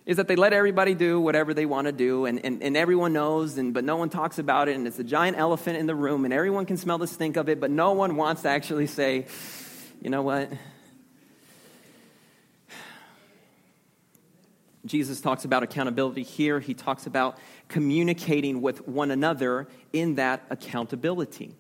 is 0.07 0.15
that 0.15 0.29
they 0.29 0.37
let 0.37 0.53
everybody 0.53 0.95
do 0.95 1.19
whatever 1.19 1.53
they 1.53 1.65
want 1.65 1.85
to 1.85 1.91
do, 1.91 2.25
and, 2.25 2.43
and, 2.45 2.63
and 2.63 2.77
everyone 2.77 3.11
knows, 3.11 3.57
and, 3.57 3.73
but 3.73 3.83
no 3.83 3.97
one 3.97 4.09
talks 4.09 4.39
about 4.39 4.69
it, 4.69 4.75
and 4.75 4.87
it's 4.87 4.97
a 4.97 5.03
giant 5.03 5.37
elephant 5.37 5.77
in 5.77 5.85
the 5.85 5.93
room, 5.93 6.23
and 6.23 6.33
everyone 6.33 6.65
can 6.65 6.77
smell 6.77 6.97
the 6.97 7.05
stink 7.05 7.35
of 7.35 7.49
it, 7.49 7.59
but 7.59 7.69
no 7.69 7.91
one 7.91 8.15
wants 8.15 8.43
to 8.43 8.49
actually 8.49 8.87
say, 8.87 9.27
you 10.01 10.09
know 10.09 10.21
what? 10.21 10.49
Jesus 14.85 15.19
talks 15.19 15.43
about 15.43 15.63
accountability 15.63 16.23
here. 16.23 16.61
He 16.61 16.73
talks 16.73 17.05
about 17.05 17.37
communicating 17.67 18.61
with 18.61 18.87
one 18.87 19.11
another 19.11 19.67
in 19.91 20.15
that 20.15 20.41
accountability. 20.49 21.53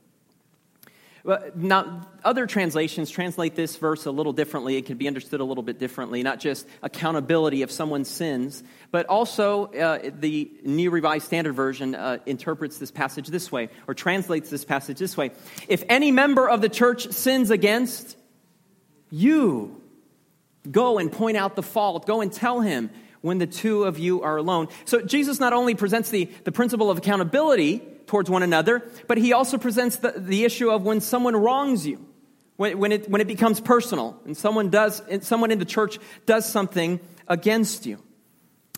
Now, 1.55 2.07
other 2.23 2.47
translations 2.47 3.09
translate 3.09 3.55
this 3.55 3.75
verse 3.75 4.05
a 4.05 4.11
little 4.11 4.33
differently. 4.33 4.77
It 4.77 4.85
can 4.85 4.97
be 4.97 5.07
understood 5.07 5.39
a 5.39 5.43
little 5.43 5.63
bit 5.63 5.79
differently, 5.79 6.23
not 6.23 6.39
just 6.39 6.67
accountability 6.81 7.63
of 7.63 7.71
someone's 7.71 8.09
sins, 8.09 8.63
but 8.91 9.05
also 9.07 9.65
uh, 9.65 10.11
the 10.19 10.51
New 10.63 10.89
Revised 10.89 11.25
Standard 11.25 11.53
Version 11.53 11.95
uh, 11.95 12.19
interprets 12.25 12.77
this 12.77 12.91
passage 12.91 13.27
this 13.27 13.51
way, 13.51 13.69
or 13.87 13.93
translates 13.93 14.49
this 14.49 14.63
passage 14.63 14.99
this 14.99 15.17
way. 15.17 15.31
If 15.67 15.83
any 15.89 16.11
member 16.11 16.49
of 16.49 16.61
the 16.61 16.69
church 16.69 17.11
sins 17.11 17.51
against 17.51 18.17
you, 19.09 19.81
go 20.69 20.97
and 20.99 21.11
point 21.11 21.37
out 21.37 21.55
the 21.55 21.63
fault, 21.63 22.05
go 22.05 22.21
and 22.21 22.31
tell 22.31 22.61
him 22.61 22.89
when 23.21 23.37
the 23.39 23.47
two 23.47 23.83
of 23.83 23.97
you 23.99 24.21
are 24.21 24.37
alone. 24.37 24.67
So 24.85 25.01
Jesus 25.01 25.39
not 25.39 25.53
only 25.53 25.75
presents 25.75 26.09
the, 26.09 26.25
the 26.43 26.51
principle 26.51 26.91
of 26.91 26.97
accountability, 26.97 27.81
towards 28.07 28.29
one 28.29 28.41
another, 28.41 28.83
but 29.07 29.17
he 29.17 29.33
also 29.33 29.57
presents 29.57 29.97
the, 29.97 30.13
the 30.17 30.43
issue 30.43 30.71
of 30.71 30.83
when 30.83 31.01
someone 31.01 31.35
wrongs 31.35 31.85
you, 31.85 32.05
when, 32.55 32.79
when, 32.79 32.91
it, 32.91 33.09
when 33.09 33.21
it 33.21 33.27
becomes 33.27 33.61
personal, 33.61 34.19
and 34.25 34.35
someone, 34.35 34.69
does, 34.69 35.01
someone 35.21 35.51
in 35.51 35.59
the 35.59 35.65
church 35.65 35.99
does 36.25 36.49
something 36.49 36.99
against 37.27 37.85
you. 37.85 38.01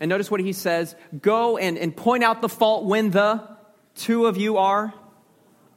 And 0.01 0.09
notice 0.09 0.31
what 0.31 0.39
he 0.39 0.53
says 0.53 0.95
go 1.21 1.57
and, 1.57 1.77
and 1.77 1.95
point 1.95 2.23
out 2.23 2.41
the 2.41 2.49
fault 2.49 2.85
when 2.85 3.11
the 3.11 3.47
two 3.95 4.25
of 4.25 4.37
you 4.37 4.57
are 4.57 4.93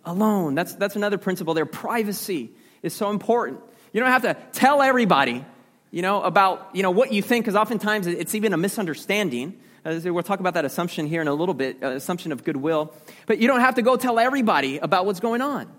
alone. 0.04 0.54
That's, 0.54 0.74
that's 0.74 0.96
another 0.96 1.18
principle 1.18 1.54
there. 1.54 1.66
Privacy 1.66 2.50
is 2.82 2.94
so 2.94 3.10
important. 3.10 3.60
You 3.92 4.00
don't 4.00 4.10
have 4.10 4.22
to 4.22 4.36
tell 4.52 4.80
everybody, 4.80 5.44
you 5.90 6.02
know, 6.02 6.22
about, 6.22 6.70
you 6.72 6.82
know, 6.82 6.90
what 6.90 7.12
you 7.12 7.20
think, 7.20 7.44
because 7.44 7.56
oftentimes 7.56 8.06
it's 8.06 8.34
even 8.34 8.52
a 8.52 8.56
misunderstanding. 8.56 9.58
Uh, 9.84 9.98
we'll 10.04 10.22
talk 10.22 10.40
about 10.40 10.54
that 10.54 10.64
assumption 10.64 11.06
here 11.06 11.20
in 11.20 11.28
a 11.28 11.34
little 11.34 11.54
bit, 11.54 11.82
uh, 11.82 11.88
assumption 11.88 12.30
of 12.30 12.44
goodwill. 12.44 12.94
But 13.26 13.38
you 13.38 13.48
don't 13.48 13.60
have 13.60 13.74
to 13.76 13.82
go 13.82 13.96
tell 13.96 14.18
everybody 14.18 14.78
about 14.78 15.06
what's 15.06 15.20
going 15.20 15.40
on. 15.40 15.72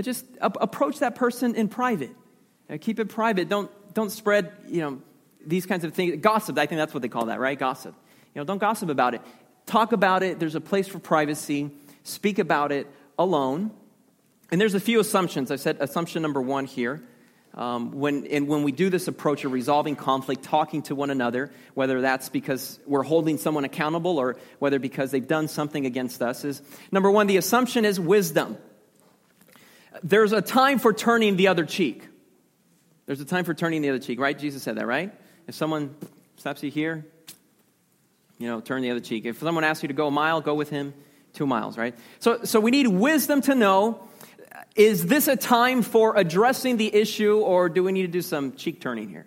just 0.00 0.24
approach 0.40 1.00
that 1.00 1.16
person 1.16 1.54
in 1.54 1.68
private. 1.68 2.14
Uh, 2.70 2.78
keep 2.80 3.00
it 3.00 3.08
private. 3.08 3.48
Don't, 3.48 3.70
don't 3.92 4.10
spread, 4.10 4.52
you 4.68 4.80
know, 4.80 5.02
these 5.44 5.66
kinds 5.66 5.84
of 5.84 5.94
things. 5.94 6.20
Gossip, 6.20 6.58
I 6.58 6.66
think 6.66 6.78
that's 6.78 6.94
what 6.94 7.02
they 7.02 7.08
call 7.08 7.26
that, 7.26 7.40
right? 7.40 7.58
Gossip. 7.58 7.94
You 8.34 8.40
know, 8.40 8.44
don't 8.44 8.58
gossip 8.58 8.88
about 8.88 9.14
it. 9.14 9.22
Talk 9.66 9.92
about 9.92 10.22
it. 10.22 10.38
There's 10.38 10.54
a 10.54 10.60
place 10.60 10.86
for 10.86 10.98
privacy. 10.98 11.70
Speak 12.04 12.38
about 12.38 12.70
it 12.70 12.86
alone. 13.18 13.72
And 14.50 14.60
there's 14.60 14.74
a 14.74 14.80
few 14.80 15.00
assumptions. 15.00 15.50
I 15.50 15.56
said 15.56 15.78
assumption 15.80 16.22
number 16.22 16.40
one 16.40 16.66
here. 16.66 17.02
Um, 17.54 17.92
when, 17.92 18.26
and 18.26 18.48
when 18.48 18.64
we 18.64 18.72
do 18.72 18.90
this 18.90 19.06
approach 19.06 19.44
of 19.44 19.52
resolving 19.52 19.94
conflict, 19.94 20.42
talking 20.42 20.82
to 20.82 20.96
one 20.96 21.10
another, 21.10 21.52
whether 21.74 22.00
that's 22.00 22.28
because 22.28 22.80
we're 22.84 23.04
holding 23.04 23.38
someone 23.38 23.64
accountable 23.64 24.18
or 24.18 24.36
whether 24.58 24.80
because 24.80 25.12
they've 25.12 25.26
done 25.26 25.46
something 25.46 25.86
against 25.86 26.20
us, 26.20 26.44
is 26.44 26.60
number 26.90 27.10
one, 27.10 27.28
the 27.28 27.36
assumption 27.36 27.84
is 27.84 28.00
wisdom. 28.00 28.58
There's 30.02 30.32
a 30.32 30.42
time 30.42 30.80
for 30.80 30.92
turning 30.92 31.36
the 31.36 31.46
other 31.46 31.64
cheek. 31.64 32.02
There's 33.06 33.20
a 33.20 33.24
time 33.24 33.44
for 33.44 33.54
turning 33.54 33.82
the 33.82 33.90
other 33.90 34.00
cheek, 34.00 34.18
right? 34.18 34.36
Jesus 34.36 34.64
said 34.64 34.76
that, 34.76 34.86
right? 34.86 35.12
If 35.46 35.54
someone 35.54 35.94
slaps 36.38 36.62
you 36.64 36.72
here, 36.72 37.06
you 38.38 38.48
know, 38.48 38.60
turn 38.60 38.82
the 38.82 38.90
other 38.90 39.00
cheek. 39.00 39.26
If 39.26 39.38
someone 39.38 39.62
asks 39.62 39.84
you 39.84 39.88
to 39.88 39.94
go 39.94 40.08
a 40.08 40.10
mile, 40.10 40.40
go 40.40 40.54
with 40.54 40.70
him 40.70 40.92
two 41.34 41.46
miles, 41.46 41.78
right? 41.78 41.94
So, 42.18 42.44
so 42.44 42.58
we 42.58 42.72
need 42.72 42.88
wisdom 42.88 43.42
to 43.42 43.54
know 43.54 44.08
is 44.74 45.06
this 45.06 45.28
a 45.28 45.36
time 45.36 45.82
for 45.82 46.16
addressing 46.16 46.76
the 46.76 46.94
issue, 46.94 47.38
or 47.38 47.68
do 47.68 47.84
we 47.84 47.92
need 47.92 48.02
to 48.02 48.08
do 48.08 48.22
some 48.22 48.52
cheek 48.54 48.80
turning 48.80 49.08
here? 49.08 49.26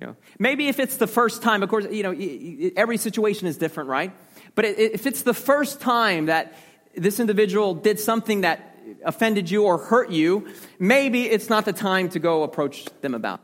You 0.00 0.08
know, 0.08 0.16
maybe 0.38 0.68
if 0.68 0.78
it's 0.78 0.96
the 0.96 1.06
first 1.06 1.42
time, 1.42 1.62
of 1.62 1.68
course, 1.68 1.86
you 1.90 2.02
know, 2.02 2.70
every 2.76 2.96
situation 2.98 3.46
is 3.46 3.56
different, 3.56 3.88
right? 3.88 4.12
But 4.54 4.64
if 4.64 5.06
it's 5.06 5.22
the 5.22 5.34
first 5.34 5.80
time 5.80 6.26
that 6.26 6.54
this 6.94 7.18
individual 7.20 7.74
did 7.74 7.98
something 7.98 8.42
that 8.42 8.76
offended 9.04 9.50
you 9.50 9.64
or 9.64 9.78
hurt 9.78 10.10
you, 10.10 10.48
maybe 10.78 11.24
it's 11.24 11.48
not 11.48 11.64
the 11.64 11.72
time 11.72 12.08
to 12.10 12.18
go 12.18 12.42
approach 12.42 12.84
them 13.00 13.14
about. 13.14 13.40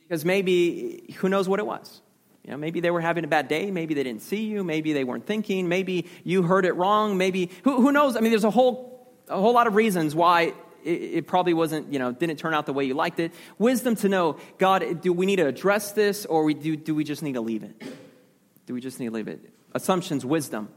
Because 0.00 0.24
maybe, 0.24 1.14
who 1.18 1.28
knows 1.28 1.48
what 1.48 1.58
it 1.60 1.66
was? 1.66 2.00
You 2.44 2.52
know, 2.52 2.56
maybe 2.56 2.80
they 2.80 2.90
were 2.90 3.02
having 3.02 3.24
a 3.24 3.28
bad 3.28 3.46
day. 3.46 3.70
Maybe 3.70 3.92
they 3.92 4.02
didn't 4.02 4.22
see 4.22 4.44
you. 4.44 4.64
Maybe 4.64 4.94
they 4.94 5.04
weren't 5.04 5.26
thinking. 5.26 5.68
Maybe 5.68 6.06
you 6.24 6.42
heard 6.42 6.64
it 6.64 6.72
wrong. 6.72 7.18
Maybe, 7.18 7.50
who, 7.62 7.82
who 7.82 7.92
knows? 7.92 8.16
I 8.16 8.20
mean, 8.20 8.30
there's 8.30 8.44
a 8.44 8.50
whole 8.50 8.97
a 9.28 9.40
whole 9.40 9.52
lot 9.52 9.66
of 9.66 9.74
reasons 9.74 10.14
why 10.14 10.54
it, 10.84 11.26
probably 11.26 11.54
wasn't, 11.54 11.92
you 11.92 11.98
know, 11.98 12.12
didn't 12.12 12.38
turn 12.38 12.54
out 12.54 12.66
the 12.66 12.72
way 12.72 12.84
you 12.84 12.94
liked 12.94 13.20
it. 13.20 13.32
Wisdom 13.58 13.96
to 13.96 14.08
know, 14.08 14.38
God, 14.58 15.02
do 15.02 15.12
we 15.12 15.26
need 15.26 15.36
to 15.36 15.46
address 15.46 15.92
this 15.92 16.24
or 16.24 16.44
we 16.44 16.54
do, 16.54 16.76
do 16.76 16.94
we 16.94 17.04
just 17.04 17.22
need 17.22 17.34
to 17.34 17.40
leave 17.40 17.62
it? 17.62 17.82
Do 18.66 18.74
we 18.74 18.80
just 18.80 19.00
need 19.00 19.06
to 19.06 19.12
leave 19.12 19.28
it? 19.28 19.40
Assumptions, 19.74 20.24
wisdom. 20.24 20.68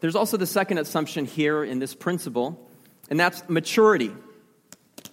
There's 0.00 0.16
also 0.16 0.36
the 0.36 0.46
second 0.46 0.78
assumption 0.78 1.26
here 1.26 1.62
in 1.62 1.78
this 1.78 1.94
principle, 1.94 2.68
and 3.08 3.18
that's 3.20 3.48
maturity. 3.48 4.12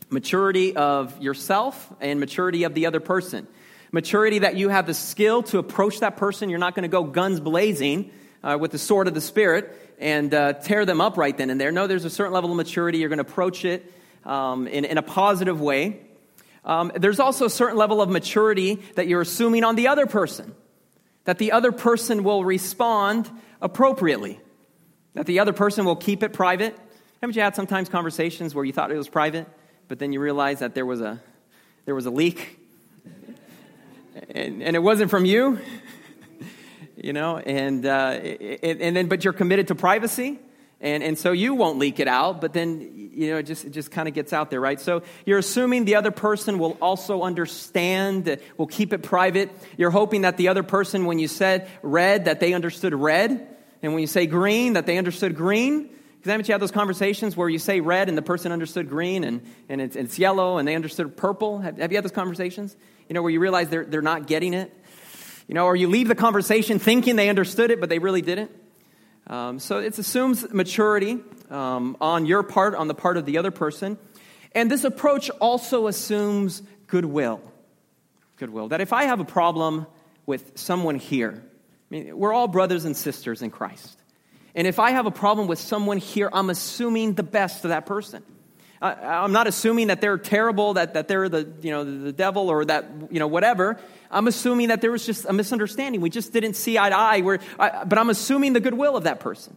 Maturity 0.09 0.75
of 0.75 1.21
yourself 1.21 1.93
and 2.01 2.19
maturity 2.19 2.63
of 2.63 2.73
the 2.73 2.87
other 2.87 2.99
person. 2.99 3.47
Maturity 3.91 4.39
that 4.39 4.55
you 4.55 4.69
have 4.69 4.87
the 4.87 4.93
skill 4.93 5.43
to 5.43 5.59
approach 5.59 5.99
that 5.99 6.17
person. 6.17 6.49
You're 6.49 6.59
not 6.59 6.75
going 6.75 6.83
to 6.83 6.89
go 6.89 7.03
guns 7.03 7.39
blazing 7.39 8.11
uh, 8.43 8.57
with 8.59 8.71
the 8.71 8.79
sword 8.79 9.07
of 9.07 9.13
the 9.13 9.21
Spirit 9.21 9.88
and 9.99 10.33
uh, 10.33 10.53
tear 10.53 10.85
them 10.85 11.01
up 11.01 11.17
right 11.17 11.37
then 11.37 11.49
and 11.49 11.59
there. 11.59 11.71
No, 11.71 11.85
there's 11.85 12.05
a 12.05 12.09
certain 12.09 12.33
level 12.33 12.49
of 12.51 12.57
maturity. 12.57 12.99
You're 12.99 13.09
going 13.09 13.17
to 13.17 13.29
approach 13.29 13.65
it 13.65 13.93
um, 14.25 14.65
in, 14.67 14.85
in, 14.85 14.97
a 14.97 15.01
positive 15.01 15.59
way. 15.59 15.99
Um, 16.63 16.91
there's 16.95 17.19
also 17.19 17.45
a 17.45 17.49
certain 17.49 17.77
level 17.77 18.01
of 18.01 18.09
maturity 18.09 18.81
that 18.95 19.07
you're 19.07 19.21
assuming 19.21 19.63
on 19.63 19.75
the 19.75 19.89
other 19.89 20.05
person, 20.07 20.55
that 21.25 21.37
the 21.37 21.51
other 21.51 21.71
person 21.71 22.23
will 22.23 22.43
respond 22.43 23.29
appropriately, 23.61 24.39
that 25.15 25.25
the 25.25 25.39
other 25.39 25.53
person 25.53 25.85
will 25.85 25.95
keep 25.95 26.23
it 26.23 26.31
private. 26.33 26.77
Haven't 27.21 27.35
you 27.35 27.41
had 27.41 27.55
sometimes 27.55 27.89
conversations 27.89 28.55
where 28.55 28.63
you 28.63 28.71
thought 28.71 28.91
it 28.91 28.97
was 28.97 29.09
private, 29.09 29.47
but 29.89 29.99
then 29.99 30.13
you 30.13 30.21
realize 30.21 30.59
that 30.59 30.75
there 30.75 30.85
was 30.85 31.01
a, 31.01 31.21
there 31.85 31.95
was 31.95 32.05
a 32.05 32.11
leak? 32.11 32.57
and, 34.29 34.63
and 34.63 34.75
it 34.75 34.79
wasn't 34.79 35.11
from 35.11 35.25
you? 35.25 35.59
You 37.03 37.13
know, 37.13 37.37
and, 37.37 37.85
uh, 37.85 38.19
and 38.61 38.95
then, 38.95 39.07
but 39.07 39.23
you're 39.23 39.33
committed 39.33 39.67
to 39.67 39.75
privacy. 39.75 40.39
And, 40.81 41.03
and 41.03 41.17
so 41.17 41.33
you 41.33 41.55
won't 41.55 41.77
leak 41.77 41.99
it 41.99 42.07
out, 42.07 42.39
but 42.39 42.53
then, 42.53 43.11
you 43.13 43.31
know, 43.31 43.37
it 43.39 43.43
just, 43.43 43.65
it 43.65 43.71
just 43.71 43.91
kind 43.91 44.07
of 44.07 44.13
gets 44.13 44.31
out 44.31 44.49
there, 44.49 44.61
right? 44.61 44.79
So 44.79 45.03
you're 45.25 45.39
assuming 45.39 45.83
the 45.83 45.95
other 45.95 46.11
person 46.11 46.57
will 46.57 46.77
also 46.81 47.21
understand, 47.21 48.39
will 48.55 48.67
keep 48.67 48.93
it 48.93 49.03
private. 49.03 49.51
You're 49.75 49.89
hoping 49.91 50.21
that 50.21 50.37
the 50.37 50.47
other 50.47 50.63
person, 50.63 51.05
when 51.05 51.19
you 51.19 51.27
said 51.27 51.67
red, 51.81 52.25
that 52.25 52.39
they 52.39 52.53
understood 52.53 52.93
red. 52.93 53.45
And 53.81 53.91
when 53.93 53.99
you 53.99 54.07
say 54.07 54.25
green, 54.25 54.73
that 54.73 54.85
they 54.85 54.97
understood 54.97 55.35
green. 55.35 55.89
Because 56.19 56.31
haven't 56.31 56.47
you 56.47 56.53
had 56.53 56.61
those 56.61 56.71
conversations 56.71 57.35
where 57.35 57.49
you 57.49 57.59
say 57.59 57.81
red 57.81 58.07
and 58.07 58.17
the 58.17 58.21
person 58.21 58.53
understood 58.53 58.89
green 58.89 59.25
and, 59.25 59.41
and 59.67 59.81
it's, 59.81 59.97
it's 59.97 60.17
yellow 60.17 60.59
and 60.59 60.67
they 60.67 60.75
understood 60.75 61.17
purple? 61.17 61.59
Have, 61.59 61.77
have 61.77 61.91
you 61.91 61.97
had 61.97 62.05
those 62.05 62.11
conversations? 62.11 62.75
You 63.09 63.15
know, 63.15 63.21
where 63.21 63.31
you 63.31 63.41
realize 63.41 63.67
they're, 63.67 63.85
they're 63.85 64.01
not 64.01 64.27
getting 64.27 64.53
it? 64.53 64.73
You 65.49 65.55
know, 65.55 65.65
or 65.65 65.75
you 65.75 65.89
leave 65.89 66.07
the 66.07 66.13
conversation 66.13 66.77
thinking 66.77 67.15
they 67.15 67.27
understood 67.27 67.71
it, 67.71 67.79
but 67.79 67.89
they 67.89 67.97
really 67.97 68.21
didn't? 68.21 68.51
Um, 69.25 69.57
so 69.57 69.79
it 69.79 69.97
assumes 69.97 70.47
maturity 70.53 71.17
um, 71.49 71.97
on 71.99 72.27
your 72.27 72.43
part, 72.43 72.75
on 72.75 72.87
the 72.87 72.93
part 72.93 73.17
of 73.17 73.25
the 73.25 73.39
other 73.39 73.49
person. 73.49 73.97
And 74.53 74.69
this 74.69 74.83
approach 74.83 75.31
also 75.41 75.87
assumes 75.87 76.61
goodwill. 76.85 77.41
Goodwill. 78.35 78.67
That 78.67 78.79
if 78.79 78.93
I 78.93 79.05
have 79.05 79.19
a 79.21 79.25
problem 79.25 79.87
with 80.27 80.51
someone 80.53 80.99
here, 80.99 81.43
I 81.43 81.43
mean, 81.89 82.15
we're 82.15 82.31
all 82.31 82.47
brothers 82.47 82.85
and 82.85 82.95
sisters 82.95 83.41
in 83.41 83.49
Christ. 83.49 83.99
And 84.53 84.67
if 84.67 84.77
I 84.77 84.91
have 84.91 85.07
a 85.07 85.11
problem 85.11 85.47
with 85.47 85.57
someone 85.57 85.97
here, 85.97 86.29
I'm 86.31 86.51
assuming 86.51 87.15
the 87.15 87.23
best 87.23 87.65
of 87.65 87.69
that 87.69 87.87
person. 87.87 88.21
I'm 88.81 89.33
not 89.33 89.47
assuming 89.47 89.87
that 89.87 89.99
they're 89.99 90.17
terrible, 90.17 90.75
that, 90.75 90.93
that 90.93 91.07
they're 91.09 91.27
the, 91.27 91.51
you 91.61 91.71
know, 91.71 91.83
the 91.83 92.13
devil 92.13 92.49
or 92.49 92.63
that, 92.63 92.85
you 93.11 93.19
know, 93.19 93.27
whatever. 93.27 93.77
I'm 94.09 94.27
assuming 94.27 94.69
that 94.69 94.79
there 94.79 94.91
was 94.91 95.05
just 95.05 95.25
a 95.25 95.33
misunderstanding. 95.33 95.99
We 95.99 96.09
just 96.09 96.31
didn't 96.31 96.53
see 96.53 96.77
eye 96.77 96.89
to 96.89 96.97
eye. 96.97 97.39
I, 97.59 97.83
but 97.83 97.99
I'm 97.99 98.09
assuming 98.09 98.53
the 98.53 98.61
goodwill 98.61 98.95
of 98.95 99.03
that 99.03 99.19
person. 99.19 99.55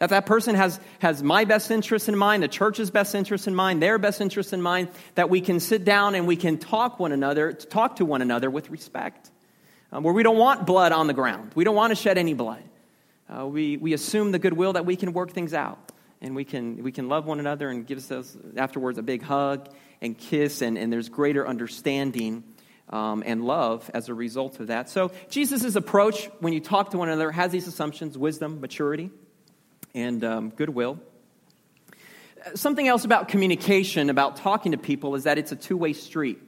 That 0.00 0.10
that 0.10 0.26
person 0.26 0.56
has, 0.56 0.80
has 0.98 1.22
my 1.22 1.44
best 1.44 1.70
interest 1.70 2.08
in 2.08 2.16
mind, 2.16 2.42
the 2.42 2.48
church's 2.48 2.90
best 2.90 3.14
interest 3.14 3.46
in 3.46 3.54
mind, 3.54 3.80
their 3.80 3.96
best 3.96 4.20
interest 4.20 4.52
in 4.52 4.60
mind, 4.60 4.88
that 5.14 5.30
we 5.30 5.40
can 5.40 5.60
sit 5.60 5.84
down 5.84 6.16
and 6.16 6.26
we 6.26 6.34
can 6.34 6.58
talk 6.58 6.98
one 6.98 7.12
another, 7.12 7.52
talk 7.52 7.96
to 7.96 8.04
one 8.04 8.20
another 8.20 8.50
with 8.50 8.70
respect. 8.70 9.30
Um, 9.92 10.02
where 10.02 10.12
we 10.12 10.24
don't 10.24 10.36
want 10.36 10.66
blood 10.66 10.90
on 10.90 11.06
the 11.06 11.12
ground. 11.12 11.52
We 11.54 11.62
don't 11.62 11.76
want 11.76 11.92
to 11.92 11.94
shed 11.94 12.18
any 12.18 12.34
blood. 12.34 12.62
Uh, 13.30 13.46
we, 13.46 13.76
we 13.76 13.92
assume 13.92 14.32
the 14.32 14.40
goodwill 14.40 14.72
that 14.72 14.84
we 14.84 14.96
can 14.96 15.12
work 15.12 15.30
things 15.30 15.54
out 15.54 15.92
and 16.24 16.34
we 16.34 16.44
can, 16.44 16.82
we 16.82 16.90
can 16.90 17.10
love 17.10 17.26
one 17.26 17.38
another 17.38 17.68
and 17.68 17.86
give 17.86 17.98
us 17.98 18.36
afterwards 18.56 18.96
a 18.96 19.02
big 19.02 19.22
hug 19.22 19.68
and 20.00 20.16
kiss, 20.16 20.62
and, 20.62 20.78
and 20.78 20.90
there's 20.90 21.10
greater 21.10 21.46
understanding 21.46 22.42
um, 22.88 23.22
and 23.26 23.44
love 23.44 23.90
as 23.92 24.08
a 24.08 24.14
result 24.14 24.58
of 24.58 24.68
that. 24.68 24.88
So, 24.88 25.12
Jesus' 25.28 25.76
approach 25.76 26.30
when 26.40 26.54
you 26.54 26.60
talk 26.60 26.90
to 26.90 26.98
one 26.98 27.08
another 27.08 27.30
has 27.30 27.52
these 27.52 27.68
assumptions 27.68 28.16
wisdom, 28.16 28.62
maturity, 28.62 29.10
and 29.94 30.24
um, 30.24 30.48
goodwill. 30.48 30.98
Something 32.54 32.88
else 32.88 33.04
about 33.04 33.28
communication, 33.28 34.08
about 34.08 34.36
talking 34.36 34.72
to 34.72 34.78
people, 34.78 35.16
is 35.16 35.24
that 35.24 35.36
it's 35.36 35.52
a 35.52 35.56
two 35.56 35.76
way 35.76 35.92
street. 35.92 36.40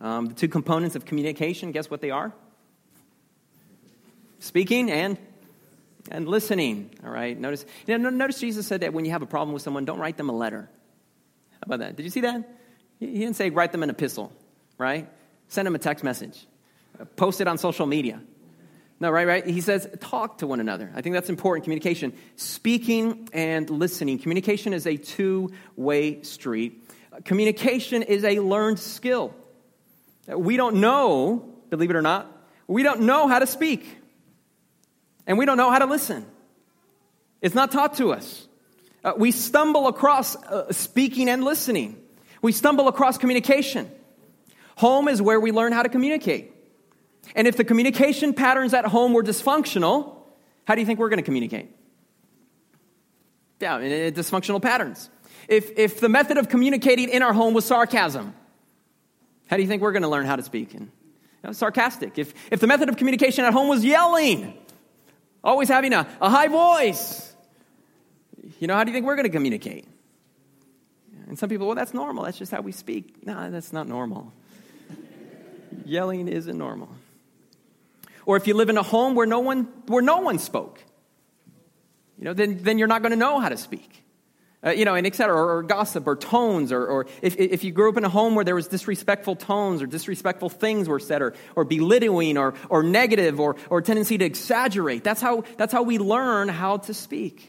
Um, 0.00 0.26
the 0.26 0.34
two 0.34 0.48
components 0.48 0.94
of 0.94 1.04
communication, 1.04 1.72
guess 1.72 1.90
what 1.90 2.00
they 2.00 2.10
are? 2.10 2.32
Speaking 4.38 4.90
and 4.90 5.18
and 6.10 6.28
listening. 6.28 6.90
All 7.04 7.10
right. 7.10 7.38
Notice, 7.38 7.64
you 7.86 7.96
know, 7.98 8.10
notice 8.10 8.40
Jesus 8.40 8.66
said 8.66 8.80
that 8.80 8.92
when 8.92 9.04
you 9.04 9.12
have 9.12 9.22
a 9.22 9.26
problem 9.26 9.52
with 9.52 9.62
someone, 9.62 9.84
don't 9.84 9.98
write 9.98 10.16
them 10.16 10.28
a 10.28 10.36
letter. 10.36 10.68
How 11.52 11.58
about 11.66 11.78
that? 11.80 11.96
Did 11.96 12.02
you 12.04 12.10
see 12.10 12.20
that? 12.20 12.48
He 12.98 13.18
didn't 13.18 13.36
say 13.36 13.50
write 13.50 13.72
them 13.72 13.82
an 13.82 13.90
epistle, 13.90 14.32
right? 14.78 15.08
Send 15.48 15.66
them 15.66 15.74
a 15.74 15.78
text 15.78 16.04
message, 16.04 16.46
uh, 17.00 17.04
post 17.16 17.40
it 17.40 17.48
on 17.48 17.58
social 17.58 17.86
media. 17.86 18.20
No, 19.00 19.10
right, 19.10 19.26
right? 19.26 19.44
He 19.44 19.60
says 19.60 19.88
talk 20.00 20.38
to 20.38 20.46
one 20.46 20.60
another. 20.60 20.92
I 20.94 21.02
think 21.02 21.14
that's 21.14 21.28
important. 21.28 21.64
Communication, 21.64 22.12
speaking 22.36 23.28
and 23.32 23.68
listening. 23.68 24.20
Communication 24.20 24.72
is 24.72 24.86
a 24.86 24.96
two 24.96 25.50
way 25.76 26.22
street. 26.22 26.88
Communication 27.24 28.02
is 28.02 28.24
a 28.24 28.38
learned 28.38 28.78
skill. 28.78 29.34
We 30.28 30.56
don't 30.56 30.76
know, 30.76 31.52
believe 31.68 31.90
it 31.90 31.96
or 31.96 32.02
not, 32.02 32.30
we 32.68 32.84
don't 32.84 33.02
know 33.02 33.26
how 33.26 33.40
to 33.40 33.46
speak 33.46 34.01
and 35.32 35.38
we 35.38 35.46
don't 35.46 35.56
know 35.56 35.70
how 35.70 35.78
to 35.78 35.86
listen. 35.86 36.26
It's 37.40 37.54
not 37.54 37.72
taught 37.72 37.94
to 37.94 38.12
us. 38.12 38.46
Uh, 39.02 39.14
we 39.16 39.30
stumble 39.30 39.88
across 39.88 40.36
uh, 40.36 40.70
speaking 40.74 41.30
and 41.30 41.42
listening. 41.42 41.96
We 42.42 42.52
stumble 42.52 42.86
across 42.86 43.16
communication. 43.16 43.90
Home 44.76 45.08
is 45.08 45.22
where 45.22 45.40
we 45.40 45.50
learn 45.50 45.72
how 45.72 45.84
to 45.84 45.88
communicate. 45.88 46.52
And 47.34 47.48
if 47.48 47.56
the 47.56 47.64
communication 47.64 48.34
patterns 48.34 48.74
at 48.74 48.84
home 48.84 49.14
were 49.14 49.22
dysfunctional, 49.22 50.16
how 50.66 50.74
do 50.74 50.82
you 50.82 50.86
think 50.86 50.98
we're 50.98 51.08
going 51.08 51.20
to 51.20 51.24
communicate? 51.24 51.74
Yeah, 53.58 53.78
dysfunctional 54.10 54.60
patterns. 54.60 55.08
If, 55.48 55.78
if 55.78 55.98
the 55.98 56.10
method 56.10 56.36
of 56.36 56.50
communicating 56.50 57.08
in 57.08 57.22
our 57.22 57.32
home 57.32 57.54
was 57.54 57.64
sarcasm, 57.64 58.34
how 59.46 59.56
do 59.56 59.62
you 59.62 59.68
think 59.68 59.80
we're 59.80 59.92
going 59.92 60.02
to 60.02 60.10
learn 60.10 60.26
how 60.26 60.36
to 60.36 60.42
speak? 60.42 60.74
And, 60.74 60.82
you 60.82 61.44
know, 61.44 61.52
sarcastic. 61.52 62.18
If, 62.18 62.34
if 62.50 62.60
the 62.60 62.66
method 62.66 62.90
of 62.90 62.98
communication 62.98 63.46
at 63.46 63.54
home 63.54 63.68
was 63.68 63.82
yelling, 63.82 64.58
always 65.42 65.68
having 65.68 65.92
a, 65.92 66.06
a 66.20 66.30
high 66.30 66.48
voice. 66.48 67.34
You 68.60 68.66
know, 68.66 68.74
how 68.74 68.84
do 68.84 68.90
you 68.90 68.94
think 68.94 69.06
we're 69.06 69.16
going 69.16 69.26
to 69.26 69.32
communicate? 69.32 69.86
And 71.26 71.38
some 71.38 71.48
people, 71.48 71.66
well, 71.66 71.76
that's 71.76 71.94
normal. 71.94 72.24
That's 72.24 72.38
just 72.38 72.52
how 72.52 72.60
we 72.60 72.72
speak. 72.72 73.26
No, 73.26 73.50
that's 73.50 73.72
not 73.72 73.88
normal. 73.88 74.32
Yelling 75.84 76.28
isn't 76.28 76.56
normal. 76.56 76.90
Or 78.26 78.36
if 78.36 78.46
you 78.46 78.54
live 78.54 78.68
in 78.68 78.76
a 78.76 78.82
home 78.82 79.14
where 79.14 79.26
no 79.26 79.40
one, 79.40 79.64
where 79.86 80.02
no 80.02 80.18
one 80.18 80.38
spoke, 80.38 80.82
you 82.18 82.24
know, 82.24 82.34
then, 82.34 82.62
then 82.62 82.78
you're 82.78 82.88
not 82.88 83.02
going 83.02 83.10
to 83.10 83.18
know 83.18 83.40
how 83.40 83.48
to 83.48 83.56
speak 83.56 84.01
uh, 84.64 84.70
you 84.70 84.84
know, 84.84 84.94
and 84.94 85.06
et 85.06 85.14
cetera, 85.14 85.36
or, 85.36 85.58
or 85.58 85.62
gossip 85.62 86.06
or 86.06 86.16
tones, 86.16 86.72
or, 86.72 86.86
or 86.86 87.06
if, 87.20 87.36
if 87.38 87.64
you 87.64 87.72
grew 87.72 87.88
up 87.88 87.96
in 87.96 88.04
a 88.04 88.08
home 88.08 88.34
where 88.34 88.44
there 88.44 88.54
was 88.54 88.68
disrespectful 88.68 89.36
tones 89.36 89.82
or 89.82 89.86
disrespectful 89.86 90.48
things 90.48 90.88
were 90.88 91.00
said, 91.00 91.22
or, 91.22 91.34
or 91.56 91.64
belittling 91.64 92.38
or, 92.38 92.54
or 92.68 92.82
negative 92.82 93.40
or, 93.40 93.56
or 93.70 93.82
tendency 93.82 94.18
to 94.18 94.24
exaggerate, 94.24 95.02
that's 95.02 95.20
how, 95.20 95.44
that's 95.56 95.72
how 95.72 95.82
we 95.82 95.98
learn 95.98 96.48
how 96.48 96.76
to 96.76 96.94
speak. 96.94 97.48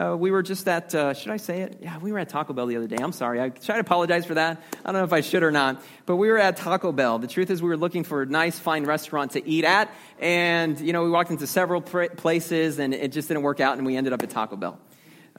Uh, 0.00 0.16
we 0.16 0.30
were 0.30 0.44
just 0.44 0.68
at, 0.68 0.94
uh, 0.94 1.12
should 1.12 1.32
I 1.32 1.38
say 1.38 1.62
it? 1.62 1.80
Yeah, 1.82 1.98
we 1.98 2.12
were 2.12 2.20
at 2.20 2.28
Taco 2.28 2.52
Bell 2.52 2.66
the 2.66 2.76
other 2.76 2.86
day. 2.86 2.98
I'm 3.00 3.10
sorry. 3.10 3.40
I 3.40 3.48
try 3.48 3.74
to 3.74 3.80
apologize 3.80 4.24
for 4.24 4.34
that. 4.34 4.62
I 4.84 4.92
don't 4.92 5.00
know 5.00 5.02
if 5.02 5.12
I 5.12 5.22
should 5.22 5.42
or 5.42 5.50
not. 5.50 5.82
But 6.06 6.14
we 6.16 6.28
were 6.28 6.38
at 6.38 6.56
Taco 6.56 6.92
Bell. 6.92 7.18
The 7.18 7.26
truth 7.26 7.50
is, 7.50 7.60
we 7.60 7.68
were 7.68 7.76
looking 7.76 8.04
for 8.04 8.22
a 8.22 8.26
nice, 8.26 8.56
fine 8.60 8.84
restaurant 8.84 9.32
to 9.32 9.44
eat 9.44 9.64
at. 9.64 9.92
And, 10.20 10.78
you 10.78 10.92
know, 10.92 11.02
we 11.02 11.10
walked 11.10 11.32
into 11.32 11.48
several 11.48 11.80
places 11.80 12.78
and 12.78 12.94
it 12.94 13.10
just 13.10 13.26
didn't 13.26 13.42
work 13.42 13.58
out, 13.58 13.76
and 13.76 13.84
we 13.84 13.96
ended 13.96 14.12
up 14.12 14.22
at 14.22 14.30
Taco 14.30 14.54
Bell. 14.54 14.78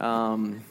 Um, 0.02 0.62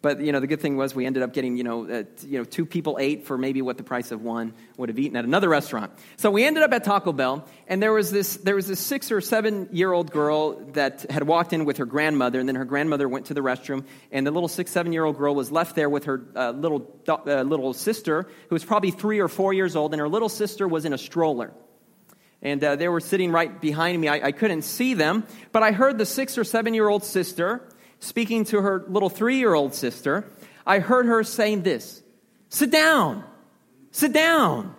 but 0.00 0.20
you 0.20 0.30
know, 0.32 0.40
the 0.40 0.46
good 0.46 0.60
thing 0.60 0.76
was 0.76 0.94
we 0.94 1.06
ended 1.06 1.22
up 1.22 1.32
getting 1.32 1.56
you 1.56 1.64
know, 1.64 1.88
uh, 1.88 2.02
you 2.26 2.38
know, 2.38 2.44
two 2.44 2.64
people 2.64 2.98
ate 3.00 3.26
for 3.26 3.36
maybe 3.36 3.62
what 3.62 3.76
the 3.76 3.82
price 3.82 4.12
of 4.12 4.22
one 4.22 4.54
would 4.76 4.88
have 4.88 4.98
eaten 4.98 5.16
at 5.16 5.24
another 5.24 5.48
restaurant. 5.48 5.92
So 6.16 6.30
we 6.30 6.44
ended 6.44 6.62
up 6.62 6.72
at 6.72 6.84
Taco 6.84 7.12
Bell, 7.12 7.46
and 7.66 7.82
there 7.82 7.92
was 7.92 8.10
this 8.10 8.36
there 8.36 8.54
was 8.54 8.68
this 8.68 8.80
six 8.80 9.10
or 9.10 9.20
seven 9.20 9.68
year 9.72 9.92
old 9.92 10.12
girl 10.12 10.52
that 10.72 11.10
had 11.10 11.24
walked 11.24 11.52
in 11.52 11.64
with 11.64 11.78
her 11.78 11.86
grandmother, 11.86 12.38
and 12.38 12.48
then 12.48 12.56
her 12.56 12.64
grandmother 12.64 13.08
went 13.08 13.26
to 13.26 13.34
the 13.34 13.40
restroom, 13.40 13.84
and 14.12 14.26
the 14.26 14.30
little 14.30 14.48
six 14.48 14.70
seven 14.70 14.92
year 14.92 15.04
old 15.04 15.18
girl 15.18 15.34
was 15.34 15.50
left 15.50 15.74
there 15.74 15.90
with 15.90 16.04
her 16.04 16.24
uh, 16.36 16.50
little 16.50 16.86
uh, 17.08 17.42
little 17.42 17.72
sister, 17.72 18.22
who 18.48 18.54
was 18.54 18.64
probably 18.64 18.90
three 18.92 19.18
or 19.18 19.28
four 19.28 19.52
years 19.52 19.74
old, 19.74 19.92
and 19.92 20.00
her 20.00 20.08
little 20.08 20.28
sister 20.28 20.68
was 20.68 20.84
in 20.84 20.92
a 20.92 20.98
stroller. 20.98 21.52
And 22.40 22.62
uh, 22.62 22.76
they 22.76 22.86
were 22.86 23.00
sitting 23.00 23.32
right 23.32 23.60
behind 23.60 24.00
me. 24.00 24.06
I, 24.06 24.28
I 24.28 24.32
couldn't 24.32 24.62
see 24.62 24.94
them, 24.94 25.26
but 25.50 25.64
I 25.64 25.72
heard 25.72 25.98
the 25.98 26.06
six 26.06 26.38
or 26.38 26.44
seven 26.44 26.72
year 26.72 26.88
old 26.88 27.02
sister 27.02 27.67
speaking 28.00 28.44
to 28.46 28.60
her 28.60 28.84
little 28.88 29.10
three 29.10 29.38
year 29.38 29.54
old 29.54 29.74
sister, 29.74 30.30
I 30.66 30.78
heard 30.80 31.06
her 31.06 31.24
saying 31.24 31.62
this 31.62 32.02
Sit 32.48 32.70
down, 32.70 33.24
sit 33.90 34.12
down, 34.12 34.74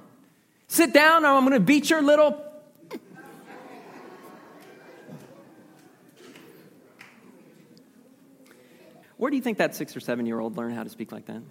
sit 0.67 0.93
down, 0.93 1.25
or 1.25 1.29
I'm 1.29 1.45
going 1.45 1.53
to 1.53 1.60
beat 1.60 1.89
your 1.89 2.01
little. 2.01 2.43
Where 9.17 9.29
do 9.29 9.38
you 9.38 9.43
think 9.43 9.58
that 9.58 9.75
six 9.75 9.95
or 9.95 9.99
seven 9.99 10.25
year 10.25 10.39
old 10.39 10.58
learned 10.58 10.75
how 10.75 10.84
to 10.84 10.89
speak 10.89 11.12
like 11.12 11.25
that? 11.27 11.41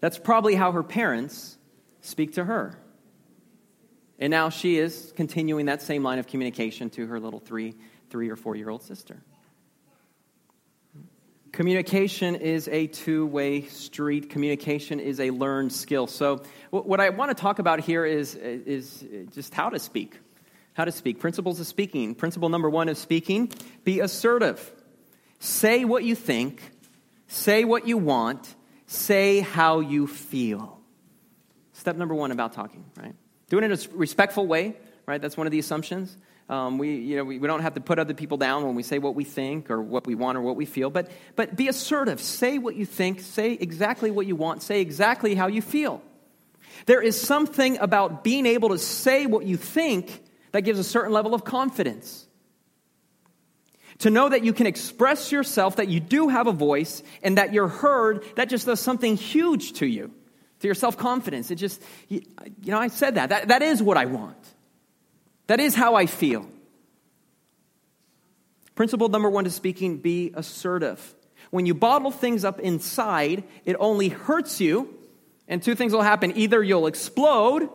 That's 0.00 0.18
probably 0.18 0.54
how 0.54 0.72
her 0.72 0.82
parents 0.82 1.56
speak 2.02 2.34
to 2.34 2.44
her. 2.44 2.78
And 4.18 4.30
now 4.30 4.50
she 4.50 4.78
is 4.78 5.12
continuing 5.16 5.66
that 5.66 5.82
same 5.82 6.02
line 6.02 6.18
of 6.18 6.26
communication 6.26 6.90
to 6.90 7.06
her 7.06 7.18
little 7.18 7.40
three, 7.40 7.74
three 8.10 8.28
or 8.28 8.36
four 8.36 8.54
year 8.54 8.68
old 8.70 8.82
sister. 8.82 9.22
Communication 11.54 12.34
is 12.34 12.66
a 12.66 12.88
two 12.88 13.26
way 13.26 13.62
street. 13.62 14.28
Communication 14.28 14.98
is 14.98 15.20
a 15.20 15.30
learned 15.30 15.72
skill. 15.72 16.08
So, 16.08 16.42
what 16.70 16.98
I 16.98 17.10
want 17.10 17.30
to 17.30 17.40
talk 17.40 17.60
about 17.60 17.78
here 17.78 18.04
is, 18.04 18.34
is 18.34 19.04
just 19.32 19.54
how 19.54 19.70
to 19.70 19.78
speak. 19.78 20.18
How 20.72 20.84
to 20.84 20.90
speak. 20.90 21.20
Principles 21.20 21.60
of 21.60 21.68
speaking. 21.68 22.16
Principle 22.16 22.48
number 22.48 22.68
one 22.68 22.88
of 22.88 22.98
speaking 22.98 23.52
be 23.84 24.00
assertive. 24.00 24.72
Say 25.38 25.84
what 25.84 26.02
you 26.02 26.16
think, 26.16 26.60
say 27.28 27.62
what 27.62 27.86
you 27.86 27.98
want, 27.98 28.52
say 28.88 29.38
how 29.38 29.78
you 29.78 30.08
feel. 30.08 30.80
Step 31.72 31.94
number 31.94 32.16
one 32.16 32.32
about 32.32 32.54
talking, 32.54 32.84
right? 32.96 33.14
Do 33.48 33.58
it 33.58 33.62
in 33.62 33.70
a 33.70 33.78
respectful 33.92 34.48
way, 34.48 34.76
right? 35.06 35.22
That's 35.22 35.36
one 35.36 35.46
of 35.46 35.52
the 35.52 35.60
assumptions. 35.60 36.16
Um, 36.48 36.76
we, 36.76 36.96
you 36.96 37.16
know, 37.16 37.24
we, 37.24 37.38
we 37.38 37.46
don't 37.46 37.62
have 37.62 37.74
to 37.74 37.80
put 37.80 37.98
other 37.98 38.12
people 38.12 38.36
down 38.36 38.64
when 38.64 38.74
we 38.74 38.82
say 38.82 38.98
what 38.98 39.14
we 39.14 39.24
think 39.24 39.70
or 39.70 39.80
what 39.80 40.06
we 40.06 40.14
want 40.14 40.36
or 40.36 40.42
what 40.42 40.56
we 40.56 40.66
feel, 40.66 40.90
but, 40.90 41.10
but 41.36 41.56
be 41.56 41.68
assertive. 41.68 42.20
Say 42.20 42.58
what 42.58 42.76
you 42.76 42.84
think, 42.84 43.20
say 43.20 43.52
exactly 43.52 44.10
what 44.10 44.26
you 44.26 44.36
want, 44.36 44.62
say 44.62 44.80
exactly 44.80 45.34
how 45.34 45.46
you 45.46 45.62
feel. 45.62 46.02
There 46.86 47.00
is 47.00 47.18
something 47.18 47.78
about 47.78 48.24
being 48.24 48.44
able 48.44 48.70
to 48.70 48.78
say 48.78 49.24
what 49.26 49.46
you 49.46 49.56
think 49.56 50.22
that 50.52 50.62
gives 50.62 50.78
a 50.78 50.84
certain 50.84 51.12
level 51.12 51.34
of 51.34 51.44
confidence. 51.44 52.26
To 53.98 54.10
know 54.10 54.28
that 54.28 54.44
you 54.44 54.52
can 54.52 54.66
express 54.66 55.32
yourself, 55.32 55.76
that 55.76 55.88
you 55.88 56.00
do 56.00 56.28
have 56.28 56.46
a 56.46 56.52
voice, 56.52 57.02
and 57.22 57.38
that 57.38 57.52
you're 57.52 57.68
heard, 57.68 58.24
that 58.34 58.48
just 58.48 58.66
does 58.66 58.80
something 58.80 59.16
huge 59.16 59.74
to 59.74 59.86
you, 59.86 60.12
to 60.60 60.66
your 60.66 60.74
self 60.74 60.98
confidence. 60.98 61.50
It 61.50 61.56
just, 61.56 61.80
you, 62.08 62.22
you 62.62 62.72
know, 62.72 62.78
I 62.78 62.88
said 62.88 63.14
that. 63.14 63.30
that. 63.30 63.48
That 63.48 63.62
is 63.62 63.82
what 63.82 63.96
I 63.96 64.06
want. 64.06 64.36
That 65.46 65.60
is 65.60 65.74
how 65.74 65.94
I 65.94 66.06
feel. 66.06 66.48
Principle 68.74 69.08
number 69.08 69.30
one 69.30 69.44
to 69.44 69.50
speaking 69.50 69.98
be 69.98 70.32
assertive. 70.34 71.14
When 71.50 71.66
you 71.66 71.74
bottle 71.74 72.10
things 72.10 72.44
up 72.44 72.58
inside, 72.58 73.44
it 73.64 73.76
only 73.78 74.08
hurts 74.08 74.60
you, 74.60 74.92
and 75.46 75.62
two 75.62 75.74
things 75.74 75.92
will 75.92 76.02
happen. 76.02 76.36
Either 76.36 76.62
you'll 76.62 76.86
explode, 76.86 77.68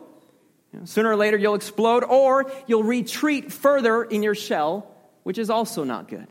sooner 0.84 1.10
or 1.10 1.16
later 1.16 1.38
you'll 1.38 1.54
explode, 1.54 2.04
or 2.04 2.50
you'll 2.66 2.82
retreat 2.82 3.52
further 3.52 4.02
in 4.02 4.22
your 4.22 4.34
shell, 4.34 4.94
which 5.22 5.38
is 5.38 5.48
also 5.48 5.84
not 5.84 6.08
good. 6.08 6.26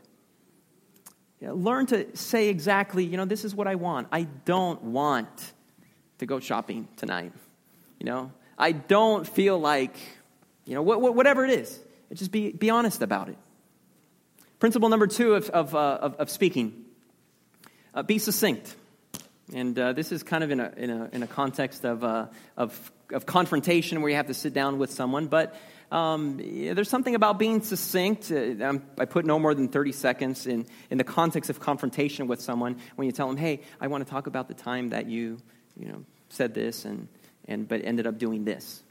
learn 1.40 1.86
to 1.86 2.14
say 2.16 2.48
exactly, 2.48 3.04
you 3.04 3.16
know, 3.16 3.24
this 3.24 3.44
is 3.44 3.54
what 3.54 3.66
I 3.66 3.74
want. 3.74 4.06
I 4.12 4.24
don't 4.44 4.80
want 4.82 5.52
to 6.18 6.26
go 6.26 6.38
shopping 6.38 6.86
tonight. 6.96 7.32
You 7.98 8.06
know, 8.06 8.32
I 8.56 8.72
don't 8.72 9.26
feel 9.26 9.58
like, 9.58 9.96
you 10.64 10.74
know, 10.74 10.82
whatever 10.82 11.44
it 11.44 11.50
is. 11.50 11.78
Just 12.12 12.32
be, 12.32 12.52
be 12.52 12.70
honest 12.70 13.02
about 13.02 13.28
it. 13.28 13.36
Principle 14.58 14.88
number 14.88 15.06
two 15.06 15.34
of, 15.34 15.48
of, 15.50 15.74
uh, 15.74 15.98
of, 16.00 16.14
of 16.16 16.30
speaking 16.30 16.84
uh, 17.94 18.02
be 18.02 18.18
succinct. 18.18 18.74
And 19.54 19.78
uh, 19.78 19.92
this 19.92 20.12
is 20.12 20.22
kind 20.22 20.44
of 20.44 20.50
in 20.50 20.60
a, 20.60 20.72
in 20.76 20.90
a, 20.90 21.08
in 21.12 21.22
a 21.22 21.26
context 21.26 21.84
of, 21.84 22.04
uh, 22.04 22.26
of, 22.56 22.92
of 23.12 23.26
confrontation 23.26 24.00
where 24.00 24.10
you 24.10 24.16
have 24.16 24.28
to 24.28 24.34
sit 24.34 24.54
down 24.54 24.78
with 24.78 24.92
someone. 24.92 25.26
But 25.26 25.56
um, 25.90 26.36
there's 26.38 26.88
something 26.88 27.16
about 27.16 27.38
being 27.38 27.62
succinct. 27.62 28.30
Uh, 28.30 28.78
I 28.98 29.04
put 29.06 29.24
no 29.24 29.38
more 29.38 29.54
than 29.54 29.68
30 29.68 29.92
seconds 29.92 30.46
in, 30.46 30.66
in 30.88 30.98
the 30.98 31.04
context 31.04 31.50
of 31.50 31.58
confrontation 31.58 32.28
with 32.28 32.40
someone 32.40 32.76
when 32.94 33.06
you 33.06 33.12
tell 33.12 33.26
them, 33.26 33.36
hey, 33.36 33.62
I 33.80 33.88
want 33.88 34.06
to 34.06 34.10
talk 34.10 34.28
about 34.28 34.46
the 34.46 34.54
time 34.54 34.90
that 34.90 35.06
you, 35.06 35.38
you 35.76 35.88
know, 35.88 36.04
said 36.28 36.54
this 36.54 36.84
and, 36.84 37.08
and, 37.46 37.66
but 37.66 37.84
ended 37.84 38.06
up 38.06 38.18
doing 38.18 38.44
this. 38.44 38.84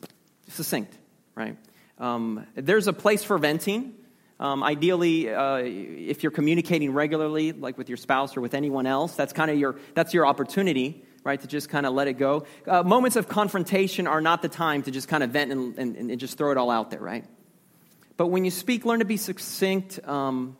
Succinct, 0.49 0.97
right? 1.35 1.57
Um, 1.97 2.45
there's 2.55 2.87
a 2.87 2.93
place 2.93 3.23
for 3.23 3.37
venting. 3.37 3.93
Um, 4.39 4.63
ideally, 4.63 5.33
uh, 5.33 5.57
if 5.57 6.23
you're 6.23 6.31
communicating 6.31 6.93
regularly, 6.93 7.51
like 7.51 7.77
with 7.77 7.89
your 7.89 7.97
spouse 7.97 8.37
or 8.37 8.41
with 8.41 8.53
anyone 8.53 8.85
else, 8.85 9.15
that's 9.15 9.33
kind 9.33 9.51
of 9.51 9.59
your 9.59 9.75
that's 9.95 10.13
your 10.13 10.25
opportunity, 10.25 11.03
right? 11.25 11.41
To 11.41 11.47
just 11.47 11.67
kind 11.67 11.85
of 11.85 11.93
let 11.93 12.07
it 12.07 12.13
go. 12.13 12.45
Uh, 12.65 12.83
moments 12.83 13.17
of 13.17 13.27
confrontation 13.27 14.07
are 14.07 14.21
not 14.21 14.41
the 14.41 14.47
time 14.47 14.83
to 14.83 14.91
just 14.91 15.09
kind 15.09 15.23
of 15.23 15.31
vent 15.31 15.51
and, 15.51 15.77
and, 15.77 15.95
and, 15.97 16.19
just 16.19 16.37
throw 16.37 16.51
it 16.51 16.57
all 16.57 16.71
out 16.71 16.89
there, 16.89 17.01
right? 17.01 17.25
But 18.15 18.27
when 18.27 18.45
you 18.45 18.51
speak, 18.51 18.85
learn 18.85 18.99
to 18.99 19.05
be 19.05 19.17
succinct. 19.17 19.99
Um, 20.07 20.57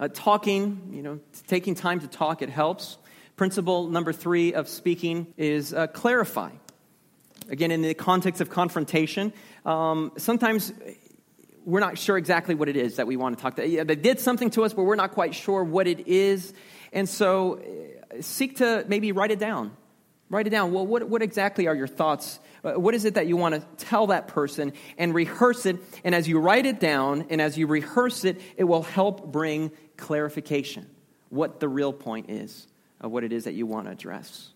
uh, 0.00 0.08
talking, 0.12 0.90
you 0.92 1.02
know, 1.02 1.20
taking 1.46 1.74
time 1.74 2.00
to 2.00 2.06
talk, 2.06 2.42
it 2.42 2.50
helps. 2.50 2.98
Principle 3.36 3.88
number 3.88 4.12
three 4.12 4.54
of 4.54 4.68
speaking 4.68 5.32
is 5.36 5.74
uh, 5.74 5.86
clarify. 5.88 6.50
Again, 7.48 7.70
in 7.70 7.82
the 7.82 7.94
context 7.94 8.40
of 8.40 8.50
confrontation, 8.50 9.32
um, 9.64 10.12
sometimes 10.18 10.72
we're 11.64 11.80
not 11.80 11.98
sure 11.98 12.16
exactly 12.16 12.54
what 12.54 12.68
it 12.68 12.76
is 12.76 12.96
that 12.96 13.06
we 13.06 13.16
want 13.16 13.36
to 13.36 13.42
talk 13.42 13.56
to. 13.56 13.66
Yeah, 13.66 13.84
they 13.84 13.94
did 13.94 14.20
something 14.20 14.50
to 14.50 14.64
us, 14.64 14.72
but 14.72 14.84
we're 14.84 14.96
not 14.96 15.12
quite 15.12 15.34
sure 15.34 15.62
what 15.62 15.86
it 15.86 16.08
is. 16.08 16.52
And 16.92 17.08
so 17.08 17.58
uh, 17.58 18.22
seek 18.22 18.56
to 18.58 18.84
maybe 18.88 19.12
write 19.12 19.30
it 19.30 19.38
down. 19.38 19.76
Write 20.30 20.46
it 20.46 20.50
down. 20.50 20.72
Well, 20.72 20.86
what, 20.86 21.08
what 21.08 21.22
exactly 21.22 21.66
are 21.66 21.74
your 21.74 21.86
thoughts? 21.86 22.38
Uh, 22.62 22.72
what 22.72 22.94
is 22.94 23.04
it 23.04 23.14
that 23.14 23.26
you 23.26 23.36
want 23.36 23.54
to 23.54 23.84
tell 23.84 24.08
that 24.08 24.28
person? 24.28 24.72
And 24.98 25.14
rehearse 25.14 25.64
it. 25.66 25.76
And 26.04 26.14
as 26.14 26.28
you 26.28 26.38
write 26.38 26.66
it 26.66 26.80
down 26.80 27.26
and 27.30 27.40
as 27.40 27.56
you 27.56 27.66
rehearse 27.66 28.24
it, 28.24 28.40
it 28.56 28.64
will 28.64 28.82
help 28.82 29.32
bring 29.32 29.70
clarification. 29.96 30.86
What 31.30 31.60
the 31.60 31.68
real 31.68 31.92
point 31.92 32.30
is 32.30 32.66
of 33.00 33.10
what 33.10 33.24
it 33.24 33.32
is 33.32 33.44
that 33.44 33.54
you 33.54 33.66
want 33.66 33.86
to 33.86 33.92
address. 33.92 34.50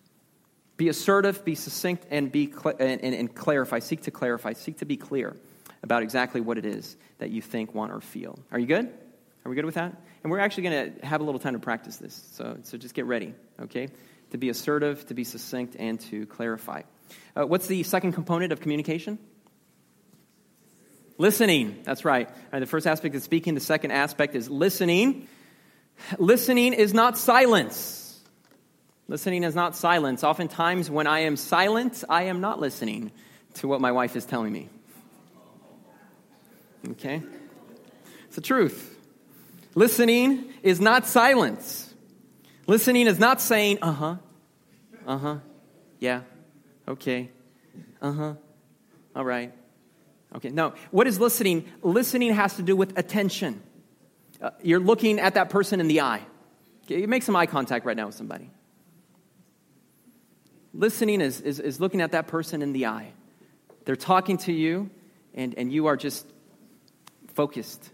Be 0.82 0.88
assertive, 0.88 1.44
be 1.44 1.54
succinct, 1.54 2.08
and, 2.10 2.32
be 2.32 2.50
cl- 2.50 2.74
and, 2.80 3.04
and, 3.04 3.14
and 3.14 3.32
clarify. 3.32 3.78
Seek 3.78 4.02
to 4.02 4.10
clarify. 4.10 4.54
Seek 4.54 4.78
to 4.78 4.84
be 4.84 4.96
clear 4.96 5.36
about 5.84 6.02
exactly 6.02 6.40
what 6.40 6.58
it 6.58 6.66
is 6.66 6.96
that 7.18 7.30
you 7.30 7.40
think, 7.40 7.72
want, 7.72 7.92
or 7.92 8.00
feel. 8.00 8.36
Are 8.50 8.58
you 8.58 8.66
good? 8.66 8.86
Are 9.44 9.48
we 9.48 9.54
good 9.54 9.64
with 9.64 9.76
that? 9.76 9.94
And 10.24 10.32
we're 10.32 10.40
actually 10.40 10.64
going 10.64 10.94
to 10.98 11.06
have 11.06 11.20
a 11.20 11.24
little 11.24 11.38
time 11.38 11.52
to 11.52 11.60
practice 11.60 11.98
this. 11.98 12.20
So, 12.32 12.58
so 12.64 12.78
just 12.78 12.96
get 12.96 13.04
ready, 13.04 13.32
okay? 13.60 13.90
To 14.32 14.38
be 14.38 14.48
assertive, 14.48 15.06
to 15.06 15.14
be 15.14 15.22
succinct, 15.22 15.76
and 15.78 16.00
to 16.00 16.26
clarify. 16.26 16.82
Uh, 17.36 17.46
what's 17.46 17.68
the 17.68 17.84
second 17.84 18.14
component 18.14 18.52
of 18.52 18.60
communication? 18.60 19.20
Listening. 21.16 21.82
That's 21.84 22.04
right. 22.04 22.28
right. 22.52 22.58
The 22.58 22.66
first 22.66 22.88
aspect 22.88 23.14
is 23.14 23.22
speaking, 23.22 23.54
the 23.54 23.60
second 23.60 23.92
aspect 23.92 24.34
is 24.34 24.50
listening. 24.50 25.28
Listening 26.18 26.72
is 26.72 26.92
not 26.92 27.18
silence. 27.18 28.01
Listening 29.12 29.44
is 29.44 29.54
not 29.54 29.76
silence. 29.76 30.24
Oftentimes, 30.24 30.90
when 30.90 31.06
I 31.06 31.18
am 31.20 31.36
silent, 31.36 32.02
I 32.08 32.22
am 32.22 32.40
not 32.40 32.60
listening 32.60 33.12
to 33.56 33.68
what 33.68 33.78
my 33.78 33.92
wife 33.92 34.16
is 34.16 34.24
telling 34.24 34.50
me. 34.50 34.70
Okay? 36.92 37.20
It's 38.24 38.36
the 38.36 38.40
truth. 38.40 38.98
Listening 39.74 40.54
is 40.62 40.80
not 40.80 41.06
silence. 41.06 41.92
Listening 42.66 43.06
is 43.06 43.18
not 43.18 43.42
saying, 43.42 43.80
uh 43.82 43.92
huh, 43.92 44.16
uh 45.06 45.18
huh, 45.18 45.36
yeah, 46.00 46.22
okay, 46.88 47.28
uh 48.00 48.12
huh, 48.12 48.34
all 49.14 49.24
right. 49.26 49.52
Okay, 50.36 50.48
no. 50.48 50.72
What 50.90 51.06
is 51.06 51.20
listening? 51.20 51.70
Listening 51.82 52.32
has 52.32 52.56
to 52.56 52.62
do 52.62 52.74
with 52.74 52.98
attention. 52.98 53.62
Uh, 54.40 54.52
you're 54.62 54.80
looking 54.80 55.20
at 55.20 55.34
that 55.34 55.50
person 55.50 55.80
in 55.80 55.88
the 55.88 56.00
eye. 56.00 56.22
Okay, 56.86 57.02
you 57.02 57.08
make 57.08 57.24
some 57.24 57.36
eye 57.36 57.44
contact 57.44 57.84
right 57.84 57.96
now 57.96 58.06
with 58.06 58.14
somebody. 58.14 58.50
Listening 60.74 61.20
is, 61.20 61.40
is, 61.40 61.60
is 61.60 61.80
looking 61.80 62.00
at 62.00 62.12
that 62.12 62.28
person 62.28 62.62
in 62.62 62.72
the 62.72 62.86
eye. 62.86 63.12
They're 63.84 63.96
talking 63.96 64.38
to 64.38 64.52
you, 64.52 64.90
and, 65.34 65.54
and 65.56 65.72
you 65.72 65.86
are 65.86 65.96
just 65.96 66.26
focused. 67.34 67.90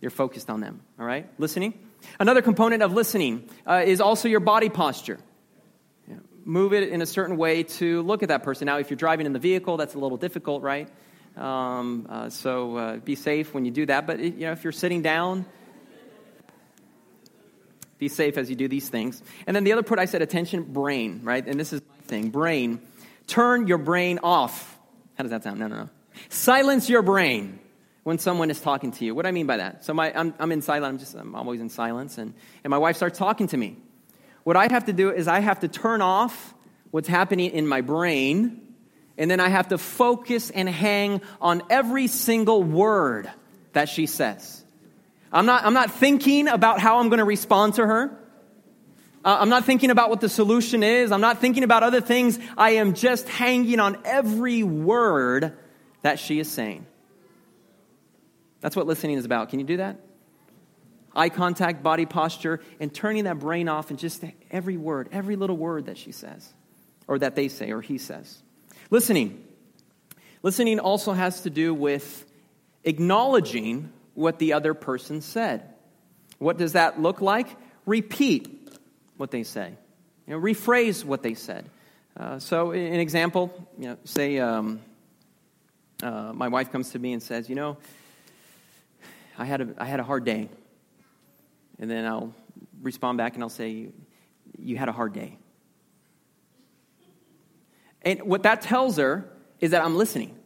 You're 0.00 0.10
focused 0.10 0.48
on 0.48 0.60
them, 0.60 0.80
all 0.98 1.04
right? 1.04 1.28
Listening. 1.38 1.74
Another 2.18 2.42
component 2.42 2.82
of 2.82 2.92
listening 2.92 3.48
uh, 3.66 3.82
is 3.84 4.00
also 4.00 4.28
your 4.28 4.40
body 4.40 4.68
posture. 4.68 5.18
move 6.44 6.72
it 6.72 6.88
in 6.88 7.02
a 7.02 7.06
certain 7.06 7.36
way 7.36 7.62
to 7.64 8.02
look 8.02 8.22
at 8.22 8.28
that 8.30 8.42
person. 8.42 8.66
Now, 8.66 8.78
if 8.78 8.90
you're 8.90 8.96
driving 8.96 9.26
in 9.26 9.32
the 9.32 9.38
vehicle, 9.38 9.76
that's 9.76 9.94
a 9.94 9.98
little 9.98 10.18
difficult, 10.18 10.62
right? 10.62 10.88
Um, 11.36 12.06
uh, 12.08 12.30
so 12.30 12.76
uh, 12.76 12.96
be 12.96 13.14
safe 13.14 13.54
when 13.54 13.64
you 13.64 13.70
do 13.70 13.86
that. 13.86 14.06
But 14.06 14.20
you 14.20 14.30
know, 14.32 14.52
if 14.52 14.64
you're 14.64 14.72
sitting 14.72 15.02
down, 15.02 15.46
be 17.98 18.08
safe 18.08 18.36
as 18.36 18.50
you 18.50 18.56
do 18.56 18.68
these 18.68 18.88
things. 18.88 19.22
And 19.46 19.54
then 19.54 19.64
the 19.64 19.72
other 19.72 19.84
part 19.84 20.00
I 20.00 20.06
said, 20.06 20.22
attention, 20.22 20.64
brain, 20.64 21.20
right? 21.22 21.46
And 21.46 21.60
this 21.60 21.72
is 21.72 21.80
thing, 22.12 22.28
brain. 22.28 22.78
Turn 23.26 23.66
your 23.66 23.78
brain 23.78 24.20
off. 24.22 24.78
How 25.14 25.22
does 25.22 25.30
that 25.30 25.42
sound? 25.42 25.58
No, 25.58 25.66
no, 25.66 25.76
no. 25.76 25.88
Silence 26.28 26.90
your 26.90 27.00
brain 27.00 27.58
when 28.02 28.18
someone 28.18 28.50
is 28.50 28.60
talking 28.60 28.92
to 28.92 29.04
you. 29.06 29.14
What 29.14 29.22
do 29.22 29.28
I 29.28 29.32
mean 29.32 29.46
by 29.46 29.56
that? 29.56 29.84
So 29.86 29.94
my, 29.94 30.12
I'm, 30.14 30.34
I'm 30.38 30.52
in 30.52 30.60
silence. 30.60 30.92
I'm 30.92 30.98
just 30.98 31.14
I'm 31.14 31.34
always 31.34 31.62
in 31.62 31.70
silence, 31.70 32.18
and, 32.18 32.34
and 32.62 32.70
my 32.70 32.76
wife 32.76 32.96
starts 32.96 33.18
talking 33.18 33.46
to 33.48 33.56
me. 33.56 33.78
What 34.44 34.56
I 34.56 34.70
have 34.70 34.84
to 34.86 34.92
do 34.92 35.10
is 35.10 35.26
I 35.26 35.40
have 35.40 35.60
to 35.60 35.68
turn 35.68 36.02
off 36.02 36.54
what's 36.90 37.08
happening 37.08 37.52
in 37.52 37.66
my 37.66 37.80
brain, 37.80 38.60
and 39.16 39.30
then 39.30 39.40
I 39.40 39.48
have 39.48 39.68
to 39.68 39.78
focus 39.78 40.50
and 40.50 40.68
hang 40.68 41.22
on 41.40 41.62
every 41.70 42.08
single 42.08 42.62
word 42.62 43.30
that 43.72 43.88
she 43.88 44.04
says. 44.04 44.62
I'm 45.32 45.46
not, 45.46 45.64
I'm 45.64 45.72
not 45.72 45.92
thinking 45.92 46.46
about 46.46 46.78
how 46.78 46.98
I'm 46.98 47.08
going 47.08 47.20
to 47.20 47.24
respond 47.24 47.74
to 47.74 47.86
her. 47.86 48.18
Uh, 49.24 49.38
I'm 49.40 49.48
not 49.48 49.64
thinking 49.64 49.90
about 49.90 50.10
what 50.10 50.20
the 50.20 50.28
solution 50.28 50.82
is. 50.82 51.12
I'm 51.12 51.20
not 51.20 51.38
thinking 51.38 51.62
about 51.62 51.82
other 51.82 52.00
things. 52.00 52.38
I 52.58 52.70
am 52.72 52.94
just 52.94 53.28
hanging 53.28 53.78
on 53.78 53.98
every 54.04 54.62
word 54.64 55.56
that 56.02 56.18
she 56.18 56.40
is 56.40 56.50
saying. 56.50 56.86
That's 58.60 58.74
what 58.74 58.86
listening 58.86 59.18
is 59.18 59.24
about. 59.24 59.50
Can 59.50 59.60
you 59.60 59.66
do 59.66 59.76
that? 59.76 60.00
Eye 61.14 61.28
contact, 61.28 61.82
body 61.82 62.06
posture, 62.06 62.60
and 62.80 62.92
turning 62.92 63.24
that 63.24 63.38
brain 63.38 63.68
off 63.68 63.90
and 63.90 63.98
just 63.98 64.24
every 64.50 64.76
word, 64.76 65.08
every 65.12 65.36
little 65.36 65.56
word 65.56 65.86
that 65.86 65.98
she 65.98 66.10
says, 66.10 66.52
or 67.06 67.18
that 67.18 67.36
they 67.36 67.48
say, 67.48 67.70
or 67.70 67.80
he 67.80 67.98
says. 67.98 68.42
Listening. 68.90 69.44
Listening 70.42 70.80
also 70.80 71.12
has 71.12 71.42
to 71.42 71.50
do 71.50 71.74
with 71.74 72.24
acknowledging 72.82 73.92
what 74.14 74.38
the 74.38 74.54
other 74.54 74.74
person 74.74 75.20
said. 75.20 75.62
What 76.38 76.56
does 76.56 76.72
that 76.72 77.00
look 77.00 77.20
like? 77.20 77.46
Repeat 77.86 78.61
what 79.16 79.30
they 79.30 79.42
say. 79.42 79.72
You 80.26 80.34
know, 80.34 80.40
rephrase 80.40 81.04
what 81.04 81.22
they 81.22 81.34
said. 81.34 81.68
Uh, 82.16 82.38
so, 82.38 82.72
an 82.72 83.00
example, 83.00 83.52
you 83.78 83.88
know, 83.88 83.96
say 84.04 84.38
um, 84.38 84.80
uh, 86.02 86.32
my 86.34 86.48
wife 86.48 86.70
comes 86.70 86.90
to 86.90 86.98
me 86.98 87.12
and 87.12 87.22
says, 87.22 87.48
you 87.48 87.54
know, 87.54 87.76
I 89.38 89.44
had 89.44 89.60
a, 89.60 89.74
I 89.78 89.86
had 89.86 90.00
a 90.00 90.04
hard 90.04 90.24
day. 90.24 90.48
And 91.78 91.90
then 91.90 92.04
I'll 92.04 92.34
respond 92.82 93.18
back 93.18 93.34
and 93.34 93.42
I'll 93.42 93.48
say, 93.48 93.88
You 94.58 94.76
had 94.76 94.88
a 94.88 94.92
hard 94.92 95.12
day. 95.12 95.38
And 98.02 98.22
what 98.22 98.42
that 98.42 98.62
tells 98.62 98.96
her 98.98 99.28
is 99.60 99.70
that 99.70 99.84
I'm 99.84 99.96
listening. 99.96 100.36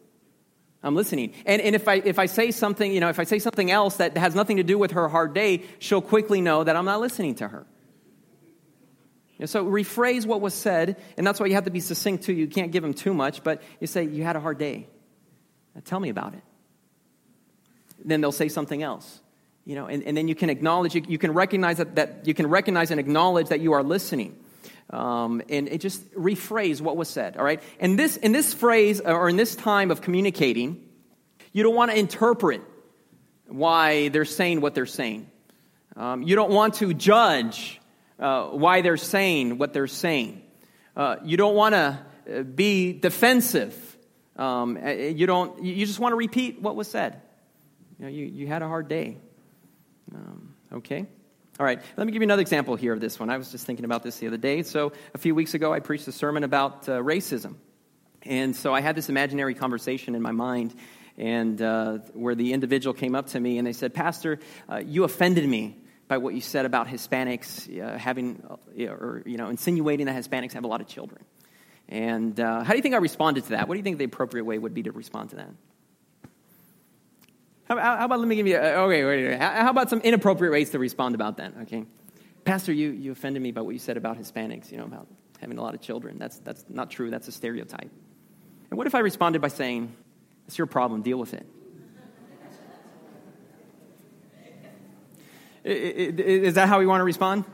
I'm 0.83 0.95
listening. 0.95 1.33
And, 1.47 1.61
and 1.63 1.75
if, 1.75 1.89
I, 1.89 1.95
if 1.95 2.19
I 2.19 2.27
say 2.27 2.51
something, 2.51 2.93
you 2.93 3.01
know, 3.01 3.09
if 3.09 3.19
I 3.19 3.25
say 3.25 3.39
something 3.39 3.71
else 3.71 3.97
that 3.97 4.17
has 4.17 4.35
nothing 4.35 4.59
to 4.59 4.63
do 4.63 4.79
with 4.79 4.93
her 4.93 5.09
hard 5.09 5.35
day, 5.35 5.63
she'll 5.79 6.03
quickly 6.03 6.41
know 6.41 6.63
that 6.63 6.77
I'm 6.77 6.85
not 6.85 7.01
listening 7.01 7.35
to 7.37 7.49
her. 7.49 7.67
So 9.45 9.65
rephrase 9.67 10.25
what 10.25 10.41
was 10.41 10.55
said, 10.55 10.97
and 11.19 11.27
that's 11.27 11.39
why 11.39 11.47
you 11.47 11.55
have 11.55 11.65
to 11.65 11.71
be 11.71 11.81
succinct 11.81 12.25
too. 12.25 12.33
You 12.33 12.47
can't 12.47 12.73
give 12.73 12.83
them 12.83 12.95
too 12.95 13.13
much, 13.13 13.45
but 13.45 13.63
you 13.81 13.87
say, 13.87 14.05
You 14.05 14.25
had 14.25 14.37
a 14.37 14.41
hard 14.41 14.59
day. 14.59 14.87
Now 15.75 15.83
tell 15.85 16.01
me 16.01 16.09
about 16.09 16.35
it. 16.35 16.43
Then 18.03 18.23
they'll 18.23 18.33
say 18.33 18.49
something 18.49 18.83
else. 18.83 19.21
You 19.67 19.75
know, 19.75 19.87
and, 19.87 20.05
and 20.05 20.17
then 20.17 20.29
you 20.29 20.35
can 20.35 20.49
acknowledge, 20.49 20.95
you, 20.95 21.03
you 21.07 21.19
can 21.19 21.35
recognize 21.35 21.79
that, 21.79 21.97
that 21.97 22.27
you 22.27 22.35
can 22.35 22.47
recognize 22.47 22.93
and 22.93 23.01
acknowledge 23.01 23.49
that 23.49 23.61
you 23.61 23.73
are 23.73 23.83
listening. 23.83 24.39
Um, 24.91 25.43
and 25.49 25.69
it 25.69 25.81
just 25.81 26.09
rephrase 26.15 26.81
what 26.81 26.97
was 26.97 27.09
said, 27.09 27.37
all 27.37 27.45
right? 27.45 27.61
And 27.81 27.99
this, 27.99 28.17
in 28.17 28.31
this 28.31 28.55
phrase, 28.55 29.01
or 29.01 29.29
in 29.29 29.37
this 29.37 29.57
time 29.57 29.91
of 29.91 30.01
communicating, 30.01 30.87
you 31.53 31.65
don't 31.65 31.75
want 31.75 31.91
to 31.91 31.99
interpret 31.99 32.63
why 33.49 34.09
they're 34.09 34.25
saying 34.25 34.61
what 34.61 34.75
they're 34.75 34.87
saying. 34.87 35.29
Um, 35.97 36.23
you 36.23 36.37
don't 36.37 36.51
want 36.51 36.75
to 36.75 36.95
judge 36.95 37.81
uh, 38.19 38.47
why 38.49 38.83
they're 38.83 38.97
saying 38.97 39.59
what 39.59 39.73
they're 39.73 39.87
saying. 39.87 40.43
Uh, 40.97 41.17
you 41.25 41.37
don't 41.37 41.55
want 41.55 41.75
to 41.75 41.99
uh, 42.33 42.43
be 42.43 42.93
defensive. 42.93 43.75
Um, 44.37 44.79
you, 44.87 45.27
don't, 45.27 45.63
you 45.63 45.87
just 45.87 45.99
want 45.99 46.13
to 46.13 46.17
repeat 46.17 46.61
what 46.61 46.77
was 46.77 46.89
said. 46.89 47.21
You, 47.99 48.05
know, 48.05 48.11
you, 48.11 48.25
you 48.27 48.47
had 48.47 48.63
a 48.63 48.69
hard 48.69 48.89
day. 48.89 49.17
Um, 50.15 50.55
okay? 50.73 51.07
All 51.59 51.65
right, 51.65 51.81
let 51.97 52.07
me 52.07 52.13
give 52.13 52.21
you 52.21 52.27
another 52.27 52.43
example 52.43 52.77
here 52.77 52.93
of 52.93 53.01
this 53.01 53.19
one. 53.19 53.31
I 53.31 53.39
was 53.39 53.51
just 53.51 53.65
thinking 53.65 53.87
about 53.87 54.03
this 54.03 54.19
the 54.19 54.27
other 54.27 54.37
day. 54.37 54.63
So, 54.63 54.93
a 55.15 55.19
few 55.19 55.35
weeks 55.35 55.55
ago, 55.55 55.73
I 55.73 55.81
preached 55.81 56.07
a 56.07 56.13
sermon 56.13 56.45
about 56.45 56.87
uh, 56.87 57.01
racism. 57.01 57.57
And 58.23 58.57
so 58.57 58.75
I 58.75 58.81
had 58.81 58.97
this 58.97 59.09
imaginary 59.09 59.55
conversation 59.55 60.15
in 60.15 60.23
my 60.23 60.33
mind, 60.33 60.75
and 61.17 61.61
uh, 61.63 61.99
where 62.13 62.35
the 62.35 62.53
individual 62.53 62.93
came 62.93 63.15
up 63.15 63.29
to 63.29 63.41
me 63.41 63.59
and 63.59 63.67
they 63.67 63.73
said, 63.73 63.95
Pastor, 63.95 64.39
uh, 64.69 64.83
you 64.85 65.05
offended 65.05 65.49
me 65.49 65.79
by 66.09 66.19
what 66.19 66.35
you 66.35 66.41
said 66.41 66.67
about 66.67 66.87
Hispanics 66.87 67.69
uh, 67.83 67.99
having, 67.99 68.43
uh, 68.49 68.85
or, 68.85 69.23
you 69.27 69.37
know, 69.37 69.49
insinuating 69.49 70.07
that 70.07 70.15
Hispanics 70.15 70.53
have 70.53 70.65
a 70.65 70.69
lot 70.69 70.81
of 70.81 70.87
children. 70.87 71.25
And 71.89 72.39
uh, 72.39 72.63
how 72.63 72.73
do 72.73 72.77
you 72.77 72.83
think 72.83 72.95
I 72.95 72.99
responded 72.99 73.45
to 73.45 73.51
that? 73.51 73.69
What 73.69 73.75
do 73.75 73.79
you 73.79 73.85
think 73.85 73.99
the 73.99 74.05
appropriate 74.05 74.45
way 74.45 74.59
would 74.59 74.75
be 74.75 74.85
to 74.85 74.93
respond 74.93 75.31
to 75.31 75.37
that? 75.37 75.51
How, 77.69 77.79
how, 77.79 78.05
about, 78.05 78.21
let 78.21 78.29
me 78.29 78.37
give 78.37 78.47
you, 78.47 78.57
a, 78.57 78.75
okay, 78.85 79.05
wait, 79.05 79.29
wait, 79.29 79.41
how 79.41 79.71
about 79.71 79.91
some 79.91 80.01
inappropriate 80.01 80.53
ways 80.53 80.71
to 80.71 80.79
respond 80.79 81.17
about 81.17 81.39
that, 81.39 81.53
okay? 81.63 81.85
Pastor, 82.45 82.73
you, 82.73 82.91
you 82.91 83.11
offended 83.11 83.43
me 83.43 83.51
by 83.51 83.61
what 83.61 83.73
you 83.73 83.81
said 83.81 83.97
about 83.97 84.19
Hispanics, 84.19 84.71
you 84.71 84.79
know, 84.79 84.85
about 84.85 85.09
having 85.41 85.59
a 85.59 85.63
lot 85.63 85.75
of 85.75 85.81
children. 85.81 86.17
That's, 86.19 86.39
that's 86.39 86.65
not 86.69 86.91
true. 86.93 87.11
That's 87.11 87.27
a 87.27 87.33
stereotype. 87.33 87.91
And 88.71 88.79
what 88.79 88.87
if 88.87 88.95
I 88.95 89.01
responded 89.01 89.43
by 89.43 89.49
saying, 89.49 89.93
it's 90.47 90.57
your 90.57 90.69
problem, 90.69 91.03
deal 91.03 91.19
with 91.19 91.35
it? 91.35 91.47
Is 95.67 96.55
that 96.55 96.69
how 96.69 96.79
we 96.79 96.87
want 96.87 97.01
to 97.01 97.05
respond? 97.05 97.45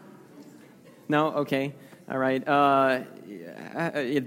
No? 1.08 1.28
Okay. 1.28 1.74
All 2.10 2.18
right. 2.18 2.46
Uh, 2.46 3.00
being 3.24 4.22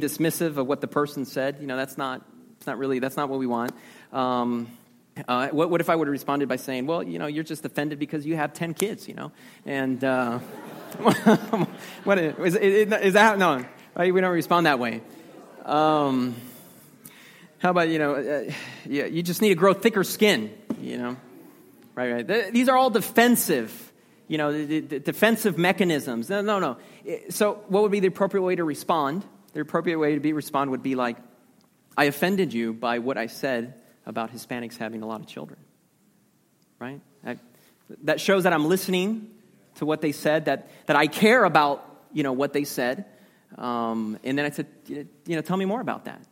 dismissive 0.00 0.56
of 0.56 0.66
what 0.66 0.80
the 0.80 0.88
person 0.88 1.24
said, 1.24 1.58
you 1.60 1.68
know, 1.68 1.76
that's 1.76 1.96
not, 1.96 2.22
it's 2.56 2.66
not 2.66 2.76
really, 2.78 2.98
that's 2.98 3.16
not 3.16 3.28
what 3.28 3.38
we 3.38 3.46
want. 3.46 3.70
Um, 4.12 4.68
uh, 5.28 5.48
what, 5.48 5.70
what, 5.70 5.80
if 5.80 5.88
I 5.88 5.94
would 5.94 6.08
have 6.08 6.12
responded 6.12 6.48
by 6.48 6.56
saying, 6.56 6.86
well, 6.86 7.04
you 7.04 7.20
know, 7.20 7.26
you're 7.26 7.44
just 7.44 7.64
offended 7.64 8.00
because 8.00 8.26
you 8.26 8.34
have 8.34 8.52
10 8.52 8.74
kids, 8.74 9.06
you 9.06 9.14
know? 9.14 9.30
And 9.64 10.02
uh, 10.02 10.38
what 12.04 12.18
is, 12.18 12.56
is, 12.56 12.92
is, 12.92 13.12
that? 13.12 13.38
No, 13.38 13.64
right? 13.94 14.12
we 14.12 14.20
don't 14.20 14.32
respond 14.32 14.66
that 14.66 14.80
way. 14.80 15.02
Um, 15.64 16.34
how 17.58 17.70
about, 17.70 17.90
you 17.90 18.00
know, 18.00 18.14
uh, 18.14 18.52
yeah, 18.86 19.04
you 19.04 19.22
just 19.22 19.40
need 19.40 19.50
to 19.50 19.54
grow 19.54 19.72
thicker 19.72 20.02
skin, 20.02 20.52
you 20.80 20.98
know? 20.98 21.16
Right, 22.00 22.26
right. 22.26 22.52
These 22.52 22.70
are 22.70 22.78
all 22.78 22.88
defensive, 22.88 23.92
you 24.26 24.38
know, 24.38 24.52
the, 24.52 24.80
the 24.80 25.00
defensive 25.00 25.58
mechanisms. 25.58 26.30
No, 26.30 26.40
no, 26.40 26.58
no. 26.58 26.78
So 27.28 27.62
what 27.68 27.82
would 27.82 27.92
be 27.92 28.00
the 28.00 28.08
appropriate 28.08 28.42
way 28.42 28.56
to 28.56 28.64
respond? 28.64 29.22
The 29.52 29.60
appropriate 29.60 29.98
way 29.98 30.14
to 30.14 30.20
be 30.20 30.32
respond 30.32 30.70
would 30.70 30.82
be 30.82 30.94
like, 30.94 31.18
I 31.98 32.04
offended 32.04 32.54
you 32.54 32.72
by 32.72 33.00
what 33.00 33.18
I 33.18 33.26
said 33.26 33.74
about 34.06 34.32
Hispanics 34.32 34.78
having 34.78 35.02
a 35.02 35.06
lot 35.06 35.20
of 35.20 35.26
children. 35.26 35.60
Right? 36.78 37.02
I, 37.22 37.36
that 38.04 38.18
shows 38.18 38.44
that 38.44 38.54
I'm 38.54 38.66
listening 38.66 39.28
to 39.74 39.84
what 39.84 40.00
they 40.00 40.12
said, 40.12 40.46
that, 40.46 40.70
that 40.86 40.96
I 40.96 41.06
care 41.06 41.44
about, 41.44 41.84
you 42.14 42.22
know, 42.22 42.32
what 42.32 42.54
they 42.54 42.64
said. 42.64 43.04
Um, 43.58 44.18
and 44.24 44.38
then 44.38 44.46
I 44.46 44.50
said, 44.50 44.68
you 44.86 45.06
know, 45.26 45.42
tell 45.42 45.58
me 45.58 45.66
more 45.66 45.82
about 45.82 46.06
that. 46.06 46.22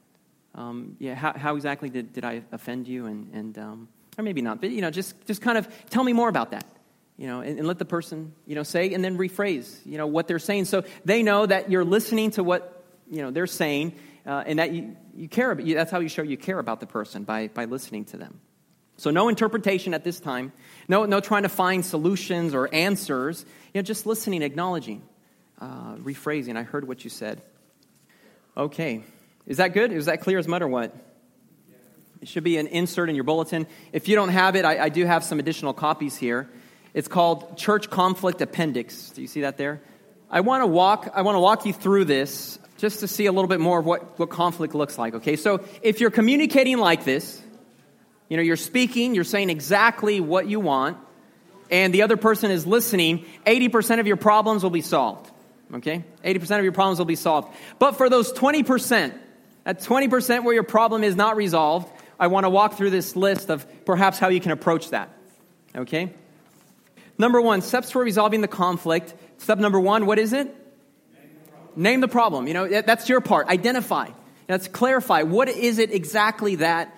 Um, 0.54 0.96
yeah, 0.98 1.14
how, 1.14 1.35
how, 1.37 1.57
exactly 1.57 1.90
did, 1.90 2.14
did 2.14 2.24
I 2.24 2.42
offend 2.52 2.88
you? 2.88 3.04
And, 3.04 3.35
and 3.35 3.59
um, 3.59 3.88
or 4.18 4.24
maybe 4.24 4.42
not, 4.42 4.61
but, 4.61 4.70
you 4.70 4.83
know, 4.83 4.90
just, 4.90 5.14
just 5.26 5.40
kind 5.40 5.57
of 5.57 5.68
tell 5.88 6.04
me 6.04 6.12
more 6.12 6.28
about 6.28 6.50
that. 6.50 6.66
You 7.16 7.26
know, 7.26 7.40
and, 7.40 7.59
and 7.59 7.66
let 7.66 7.78
the 7.78 7.85
person, 7.85 8.33
you 8.46 8.54
know, 8.54 8.62
say 8.62 8.94
and 8.94 9.02
then 9.02 9.18
rephrase, 9.18 9.85
you 9.85 9.98
know, 9.98 10.07
what 10.07 10.28
they're 10.28 10.38
saying. 10.38 10.66
So 10.66 10.85
they 11.04 11.24
know 11.24 11.46
that 11.46 11.68
you're 11.68 11.85
listening 11.85 12.31
to 12.33 12.44
what, 12.44 12.85
you 13.11 13.22
know, 13.22 13.33
they're 13.33 13.48
saying 13.48 13.94
uh, 14.24 14.44
and 14.46 14.61
that 14.61 14.72
you, 14.72 14.96
you 15.16 15.28
care 15.28 15.50
about, 15.50 15.66
that's 15.66 15.90
how 15.90 15.98
you 15.98 16.09
show 16.09 16.22
you 16.22 16.37
care 16.37 16.61
about 16.61 16.78
the 16.78 16.87
person, 16.87 17.24
by, 17.24 17.48
by 17.48 17.64
listening 17.64 18.04
to 18.07 18.18
them. 18.18 18.40
So 18.98 19.11
no 19.11 19.28
interpretation 19.28 19.94
at 19.94 20.04
this 20.04 20.20
time, 20.20 20.52
no, 20.88 21.07
no 21.07 21.18
trying 21.18 21.42
to 21.42 21.48
find 21.48 21.85
solutions 21.85 22.54
or 22.54 22.72
answers, 22.72 23.44
you 23.74 23.81
know, 23.81 23.83
just 23.83 24.07
listening, 24.07 24.42
acknowledging, 24.42 25.02
uh, 25.61 25.96
rephrasing. 25.96 26.57
I 26.57 26.62
heard 26.62 26.87
what 26.87 27.02
you 27.02 27.11
said. 27.11 27.42
Okay. 28.57 29.02
Is 29.44 29.57
that 29.57 29.74
good? 29.74 29.90
Is 29.90 30.07
that 30.07 30.20
clear 30.20 30.38
as 30.38 30.46
mud 30.46 30.62
or 30.62 30.68
what? 30.68 30.94
It 32.20 32.28
should 32.28 32.44
be 32.44 32.57
an 32.57 32.66
insert 32.66 33.09
in 33.09 33.14
your 33.14 33.24
bulletin. 33.24 33.66
If 33.92 34.09
you 34.09 34.16
don't 34.16 34.31
have 34.31 34.57
it, 34.57 34.64
I, 34.64 34.85
I 34.85 34.88
do 34.88 35.04
have 35.04 35.22
some 35.22 35.38
additional 35.38 35.72
copies 35.72 36.16
here. 36.16 36.50
It's 36.94 37.09
called 37.09 37.57
Church 37.57 37.90
Conflict 37.90 38.40
Appendix. 38.40 39.11
Do 39.11 39.22
you 39.22 39.28
see 39.28 39.42
that 39.42 39.57
there? 39.57 39.81
I 40.31 40.40
want 40.40 40.62
to 40.62 40.66
walk. 40.66 41.11
I 41.14 41.22
want 41.22 41.37
to 41.37 41.40
walk 41.40 41.64
you 41.64 41.72
through 41.72 42.07
this 42.07 42.59
just 42.78 43.00
to 43.00 43.09
see 43.09 43.26
a 43.26 43.33
little 43.33 43.48
bit 43.48 43.61
more 43.61 43.78
of 43.78 43.87
what, 43.87 44.18
what 44.18 44.31
conflict 44.31 44.74
looks 44.74 44.98
like, 44.98 45.14
okay? 45.14 45.37
So 45.37 45.64
if 45.83 46.00
you're 46.00 46.11
communicating 46.11 46.78
like 46.78 47.04
this, 47.04 47.42
you 48.28 48.37
know, 48.37 48.42
you're 48.42 48.57
speaking, 48.57 49.14
you're 49.14 49.24
saying 49.24 49.50
exactly 49.50 50.20
what 50.20 50.48
you 50.48 50.61
want, 50.61 50.96
and 51.70 51.92
the 51.92 52.02
other 52.02 52.16
person 52.16 52.50
is 52.50 52.66
listening, 52.66 53.26
80% 53.46 54.00
of 54.00 54.07
your 54.07 54.16
problems 54.16 54.62
will 54.62 54.70
be 54.70 54.81
solved, 54.81 55.31
okay? 55.74 56.04
80% 56.24 56.59
of 56.59 56.64
your 56.64 56.72
problems 56.72 56.98
will 56.98 57.07
be 57.07 57.16
solved. 57.16 57.52
But 57.78 57.96
for 57.96 58.09
those 58.09 58.33
20%, 58.33 59.12
at 59.66 59.81
20% 59.81 60.44
where 60.44 60.54
your 60.54 60.62
problem 60.62 61.02
is 61.04 61.16
not 61.16 61.37
resolved, 61.37 61.92
I 62.18 62.26
want 62.26 62.44
to 62.44 62.50
walk 62.50 62.74
through 62.74 62.90
this 62.90 63.16
list 63.16 63.50
of 63.50 63.66
perhaps 63.85 64.18
how 64.18 64.28
you 64.28 64.40
can 64.40 64.52
approach 64.52 64.90
that, 64.90 65.11
okay? 65.74 66.12
Number 67.16 67.40
one, 67.40 67.62
steps 67.62 67.90
for 67.90 68.02
resolving 68.02 68.40
the 68.40 68.48
conflict. 68.48 69.14
Step 69.38 69.59
number 69.59 69.81
one, 69.81 70.07
what 70.07 70.18
is 70.18 70.33
it? 70.33 70.54
Name 71.76 72.00
the 72.00 72.09
problem. 72.09 72.48
You 72.48 72.54
know, 72.54 72.83
that's 72.83 73.09
your 73.09 73.20
part. 73.20 73.48
Identify. 73.48 74.09
Let's 74.48 74.66
clarify. 74.66 75.22
What 75.22 75.48
is 75.48 75.78
it 75.78 75.92
exactly 75.92 76.57
that? 76.57 76.96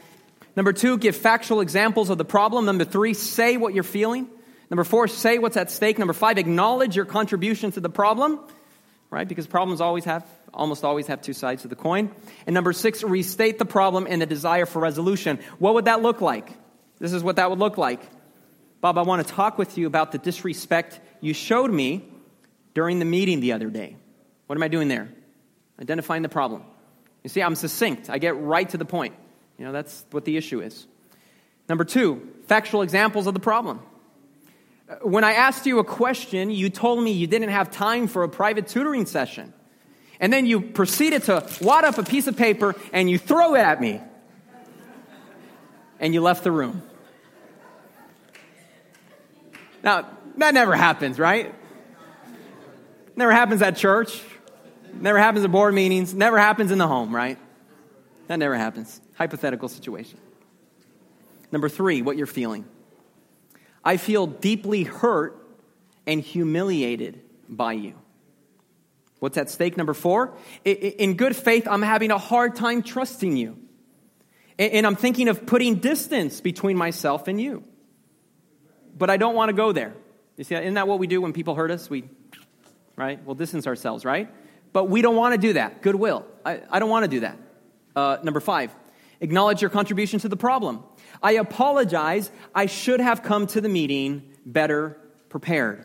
Number 0.57 0.73
two, 0.73 0.99
give 0.99 1.17
factual 1.17 1.61
examples 1.61 2.11
of 2.11 2.19
the 2.19 2.25
problem. 2.25 2.65
Number 2.65 2.85
three, 2.85 3.15
say 3.15 3.57
what 3.57 3.75
you're 3.75 3.83
feeling. 3.83 4.29
Number 4.71 4.85
four, 4.85 5.09
say 5.09 5.39
what's 5.39 5.57
at 5.57 5.71
stake. 5.71 5.99
Number 5.99 6.13
five, 6.13 6.39
acknowledge 6.39 6.97
your 6.97 7.05
contribution 7.05 7.73
to 7.73 7.81
the 7.81 7.91
problem, 7.91 8.41
right? 9.11 9.27
Because 9.27 9.47
problems 9.47 9.81
always 9.81 10.05
have, 10.05 10.27
almost 10.55 10.85
always 10.85 11.09
have 11.09 11.21
two 11.21 11.33
sides 11.33 11.63
to 11.63 11.69
the 11.69 11.77
coin. 11.77 12.11
And 12.47 12.55
number 12.55 12.73
six, 12.73 13.03
restate 13.03 13.59
the 13.59 13.65
problem 13.65 14.07
and 14.09 14.23
the 14.23 14.27
desire 14.27 14.67
for 14.67 14.81
resolution. 14.81 15.41
What 15.59 15.75
would 15.75 15.87
that 15.87 16.01
look 16.01 16.21
like? 16.21 16.49
This 16.99 17.13
is 17.13 17.23
what 17.23 17.37
that 17.37 17.51
would 17.51 17.59
look 17.59 17.77
like. 17.77 18.01
Bob, 18.81 18.97
I 18.97 19.03
want 19.03 19.27
to 19.27 19.35
talk 19.35 19.59
with 19.59 19.77
you 19.77 19.87
about 19.87 20.13
the 20.13 20.19
disrespect 20.19 21.01
you 21.21 21.35
showed 21.35 21.71
me 21.71 22.09
during 22.73 22.99
the 22.99 23.05
meeting 23.05 23.41
the 23.41 23.53
other 23.53 23.69
day. 23.69 23.97
What 24.47 24.57
am 24.57 24.63
I 24.63 24.69
doing 24.69 24.89
there? 24.89 25.09
Identifying 25.81 26.23
the 26.23 26.29
problem. 26.29 26.65
You 27.23 27.29
see, 27.29 27.43
I'm 27.43 27.55
succinct. 27.55 28.09
I 28.09 28.19
get 28.19 28.41
right 28.41 28.69
to 28.71 28.79
the 28.79 28.85
point. 28.85 29.15
You 29.59 29.67
know, 29.67 29.73
that's 29.73 30.05
what 30.11 30.25
the 30.25 30.37
issue 30.37 30.61
is. 30.61 30.87
Number 31.69 31.85
two, 31.85 32.27
factual 32.47 32.83
examples 32.83 33.27
of 33.27 33.35
the 33.35 33.41
problem. 33.41 33.81
When 35.03 35.23
I 35.23 35.33
asked 35.35 35.67
you 35.67 35.79
a 35.79 35.85
question, 35.85 36.51
you 36.51 36.69
told 36.69 37.03
me 37.03 37.13
you 37.13 37.27
didn't 37.27 37.51
have 37.51 37.71
time 37.71 38.09
for 38.09 38.25
a 38.25 38.29
private 38.29 38.67
tutoring 38.67 39.07
session. 39.07 39.53
And 40.19 40.33
then 40.33 40.47
you 40.47 40.61
proceeded 40.61 41.23
to 41.25 41.47
wad 41.61 41.85
up 41.85 41.97
a 41.99 42.03
piece 42.03 42.27
of 42.27 42.37
paper 42.37 42.75
and 42.93 43.09
you 43.09 43.17
throw 43.17 43.55
it 43.55 43.61
at 43.61 43.81
me. 43.81 44.01
And 46.01 46.13
you 46.13 46.21
left 46.21 46.45
the 46.45 46.51
room. 46.51 46.83
Now, 49.83 50.09
that 50.39 50.55
never 50.55 50.75
happens, 50.75 51.19
right? 51.19 51.55
Never 53.17 53.33
happens 53.33 53.63
at 53.63 53.77
church. 53.77 54.23
Never 54.93 55.19
happens 55.19 55.45
at 55.45 55.53
board 55.53 55.73
meetings. 55.73 56.13
Never 56.15 56.39
happens 56.39 56.71
in 56.71 56.79
the 56.79 56.89
home, 56.89 57.15
right? 57.15 57.39
That 58.27 58.39
never 58.39 58.57
happens. 58.57 59.01
Hypothetical 59.15 59.69
situation. 59.69 60.19
Number 61.53 61.69
three, 61.69 62.03
what 62.03 62.17
you're 62.17 62.27
feeling. 62.27 62.65
I 63.85 63.97
feel 63.97 64.27
deeply 64.27 64.85
hurt 64.85 65.37
and 66.07 66.21
humiliated 66.21 67.21
by 67.49 67.73
you. 67.73 67.95
What's 69.21 69.37
at 69.37 69.51
stake? 69.51 69.77
Number 69.77 69.95
four, 69.95 70.35
in 70.65 71.15
good 71.15 71.37
faith, 71.37 71.69
I'm 71.69 71.83
having 71.83 72.11
a 72.11 72.19
hard 72.19 72.57
time 72.57 72.83
trusting 72.83 73.37
you. 73.37 73.59
And, 74.59 74.87
I'm 74.87 74.97
thinking 74.97 75.29
of 75.29 75.47
putting 75.47 75.77
distance 75.77 76.43
between 76.43 76.77
myself 76.77 77.29
and 77.29 77.41
you. 77.41 77.65
But 78.97 79.09
I 79.09 79.17
don't 79.17 79.35
want 79.35 79.49
to 79.49 79.55
go 79.55 79.73
there. 79.73 79.95
You 80.37 80.45
see, 80.45 80.55
isn't 80.55 80.75
that 80.75 80.87
what 80.87 80.99
we 80.99 81.07
do 81.07 81.23
when 81.23 81.33
people 81.33 81.55
hurt 81.55 81.71
us? 81.71 81.89
We, 81.89 82.05
right? 82.97 83.19
We'll 83.25 83.37
distance 83.37 83.67
ourselves, 83.67 84.05
right? 84.05 84.29
But 84.75 84.91
we 84.91 85.01
don't 85.01 85.17
want 85.17 85.35
to 85.35 85.41
do 85.41 85.55
that. 85.55 85.81
Goodwill. 85.81 86.27
I, 86.45 86.61
I 86.71 86.79
don't 86.79 86.91
want 86.91 87.05
to 87.05 87.11
do 87.11 87.21
that. 87.21 87.39
Uh, 87.97 88.19
number 88.23 88.41
five, 88.41 88.75
acknowledge 89.21 89.61
your 89.61 89.71
contribution 89.71 90.21
to 90.21 90.29
the 90.29 90.37
problem. 90.37 90.83
I 91.23 91.33
apologize. 91.33 92.31
I 92.55 92.67
should 92.67 93.01
have 93.01 93.23
come 93.23 93.47
to 93.49 93.61
the 93.61 93.69
meeting 93.69 94.31
better 94.45 94.97
prepared. 95.29 95.85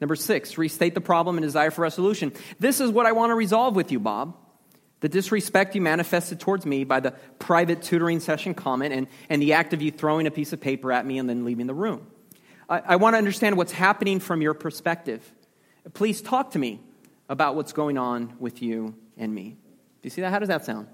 Number 0.00 0.16
six, 0.16 0.56
restate 0.56 0.94
the 0.94 1.00
problem 1.00 1.36
and 1.36 1.44
desire 1.44 1.70
for 1.70 1.82
resolution. 1.82 2.32
This 2.58 2.80
is 2.80 2.90
what 2.90 3.06
I 3.06 3.12
want 3.12 3.30
to 3.30 3.34
resolve 3.34 3.76
with 3.76 3.92
you, 3.92 4.00
Bob. 4.00 4.36
The 5.00 5.08
disrespect 5.08 5.74
you 5.74 5.80
manifested 5.80 6.40
towards 6.40 6.66
me 6.66 6.84
by 6.84 7.00
the 7.00 7.12
private 7.38 7.82
tutoring 7.82 8.20
session 8.20 8.54
comment 8.54 8.92
and, 8.94 9.06
and 9.28 9.40
the 9.40 9.54
act 9.54 9.72
of 9.72 9.82
you 9.82 9.90
throwing 9.90 10.26
a 10.26 10.30
piece 10.30 10.52
of 10.52 10.60
paper 10.60 10.92
at 10.92 11.06
me 11.06 11.18
and 11.18 11.28
then 11.28 11.44
leaving 11.44 11.66
the 11.66 11.74
room. 11.74 12.06
I, 12.68 12.80
I 12.80 12.96
want 12.96 13.14
to 13.14 13.18
understand 13.18 13.56
what's 13.56 13.72
happening 13.72 14.20
from 14.20 14.42
your 14.42 14.54
perspective. 14.54 15.32
Please 15.94 16.20
talk 16.20 16.52
to 16.52 16.58
me 16.58 16.80
about 17.28 17.56
what's 17.56 17.72
going 17.72 17.96
on 17.96 18.34
with 18.38 18.60
you 18.62 18.94
and 19.16 19.34
me. 19.34 19.50
Do 19.50 20.06
you 20.06 20.10
see 20.10 20.20
that? 20.20 20.30
How 20.30 20.38
does 20.38 20.48
that 20.48 20.64
sound? 20.64 20.86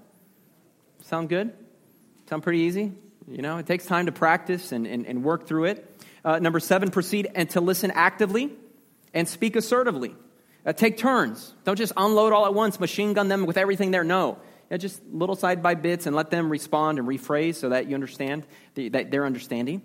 Sound 1.07 1.29
good? 1.29 1.53
Sound 2.29 2.43
pretty 2.43 2.59
easy? 2.59 2.91
You 3.29 3.41
know, 3.41 3.59
it 3.59 3.65
takes 3.65 3.85
time 3.85 4.07
to 4.07 4.11
practice 4.11 4.73
and, 4.73 4.85
and, 4.85 5.05
and 5.05 5.23
work 5.23 5.47
through 5.47 5.65
it. 5.65 6.03
Uh, 6.25 6.39
number 6.39 6.59
seven, 6.59 6.91
proceed 6.91 7.31
and 7.33 7.49
to 7.51 7.61
listen 7.61 7.91
actively 7.91 8.51
and 9.13 9.25
speak 9.25 9.55
assertively. 9.55 10.13
Uh, 10.65 10.73
take 10.73 10.97
turns. 10.97 11.53
Don't 11.63 11.77
just 11.77 11.93
unload 11.95 12.33
all 12.33 12.45
at 12.45 12.53
once, 12.53 12.77
machine 12.77 13.13
gun 13.13 13.29
them 13.29 13.45
with 13.45 13.55
everything 13.55 13.91
there. 13.91 14.03
No. 14.03 14.39
Yeah, 14.69 14.75
just 14.75 15.01
little 15.09 15.37
side 15.37 15.63
by 15.63 15.75
bits 15.75 16.07
and 16.07 16.15
let 16.15 16.29
them 16.29 16.49
respond 16.49 16.99
and 16.99 17.07
rephrase 17.07 17.55
so 17.55 17.69
that 17.69 17.87
you 17.87 17.95
understand, 17.95 18.45
the, 18.75 18.89
that 18.89 19.09
they're 19.09 19.25
understanding. 19.25 19.81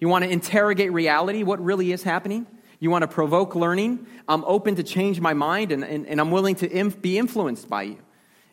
You 0.00 0.08
want 0.08 0.24
to 0.24 0.30
interrogate 0.30 0.90
reality, 0.90 1.42
what 1.42 1.62
really 1.62 1.92
is 1.92 2.02
happening. 2.02 2.46
You 2.80 2.88
want 2.88 3.02
to 3.02 3.08
provoke 3.08 3.54
learning. 3.54 4.06
I'm 4.26 4.42
open 4.46 4.76
to 4.76 4.82
change 4.82 5.20
my 5.20 5.34
mind 5.34 5.70
and, 5.70 5.84
and, 5.84 6.06
and 6.06 6.18
I'm 6.18 6.30
willing 6.30 6.54
to 6.56 6.70
inf- 6.70 7.02
be 7.02 7.18
influenced 7.18 7.68
by 7.68 7.82
you 7.82 7.98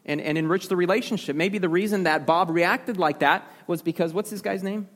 and, 0.09 0.19
and 0.19 0.37
enrich 0.39 0.67
the 0.67 0.75
relationship. 0.75 1.35
Maybe 1.35 1.59
the 1.59 1.69
reason 1.69 2.03
that 2.03 2.25
Bob 2.25 2.49
reacted 2.49 2.97
like 2.97 3.19
that 3.19 3.47
was 3.67 3.83
because, 3.83 4.11
what's 4.11 4.31
this 4.31 4.41
guy's 4.41 4.63
name? 4.63 4.89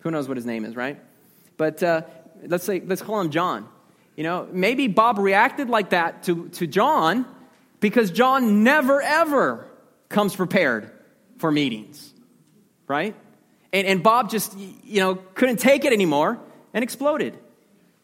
Who 0.00 0.10
knows 0.10 0.26
what 0.26 0.36
his 0.36 0.44
name 0.44 0.64
is, 0.64 0.74
right? 0.74 1.00
But 1.56 1.80
uh, 1.82 2.02
let's 2.44 2.64
say, 2.64 2.82
let's 2.84 3.02
call 3.02 3.20
him 3.20 3.30
John. 3.30 3.68
You 4.16 4.24
know, 4.24 4.48
maybe 4.50 4.88
Bob 4.88 5.18
reacted 5.18 5.70
like 5.70 5.90
that 5.90 6.24
to, 6.24 6.48
to 6.50 6.66
John 6.66 7.24
because 7.78 8.10
John 8.10 8.64
never, 8.64 9.00
ever 9.00 9.66
comes 10.08 10.34
prepared 10.34 10.90
for 11.38 11.52
meetings, 11.52 12.12
right? 12.88 13.14
And, 13.72 13.86
and 13.86 14.02
Bob 14.02 14.28
just, 14.28 14.58
you 14.58 15.00
know, 15.00 15.14
couldn't 15.14 15.58
take 15.58 15.84
it 15.84 15.92
anymore 15.92 16.40
and 16.74 16.82
exploded. 16.82 17.38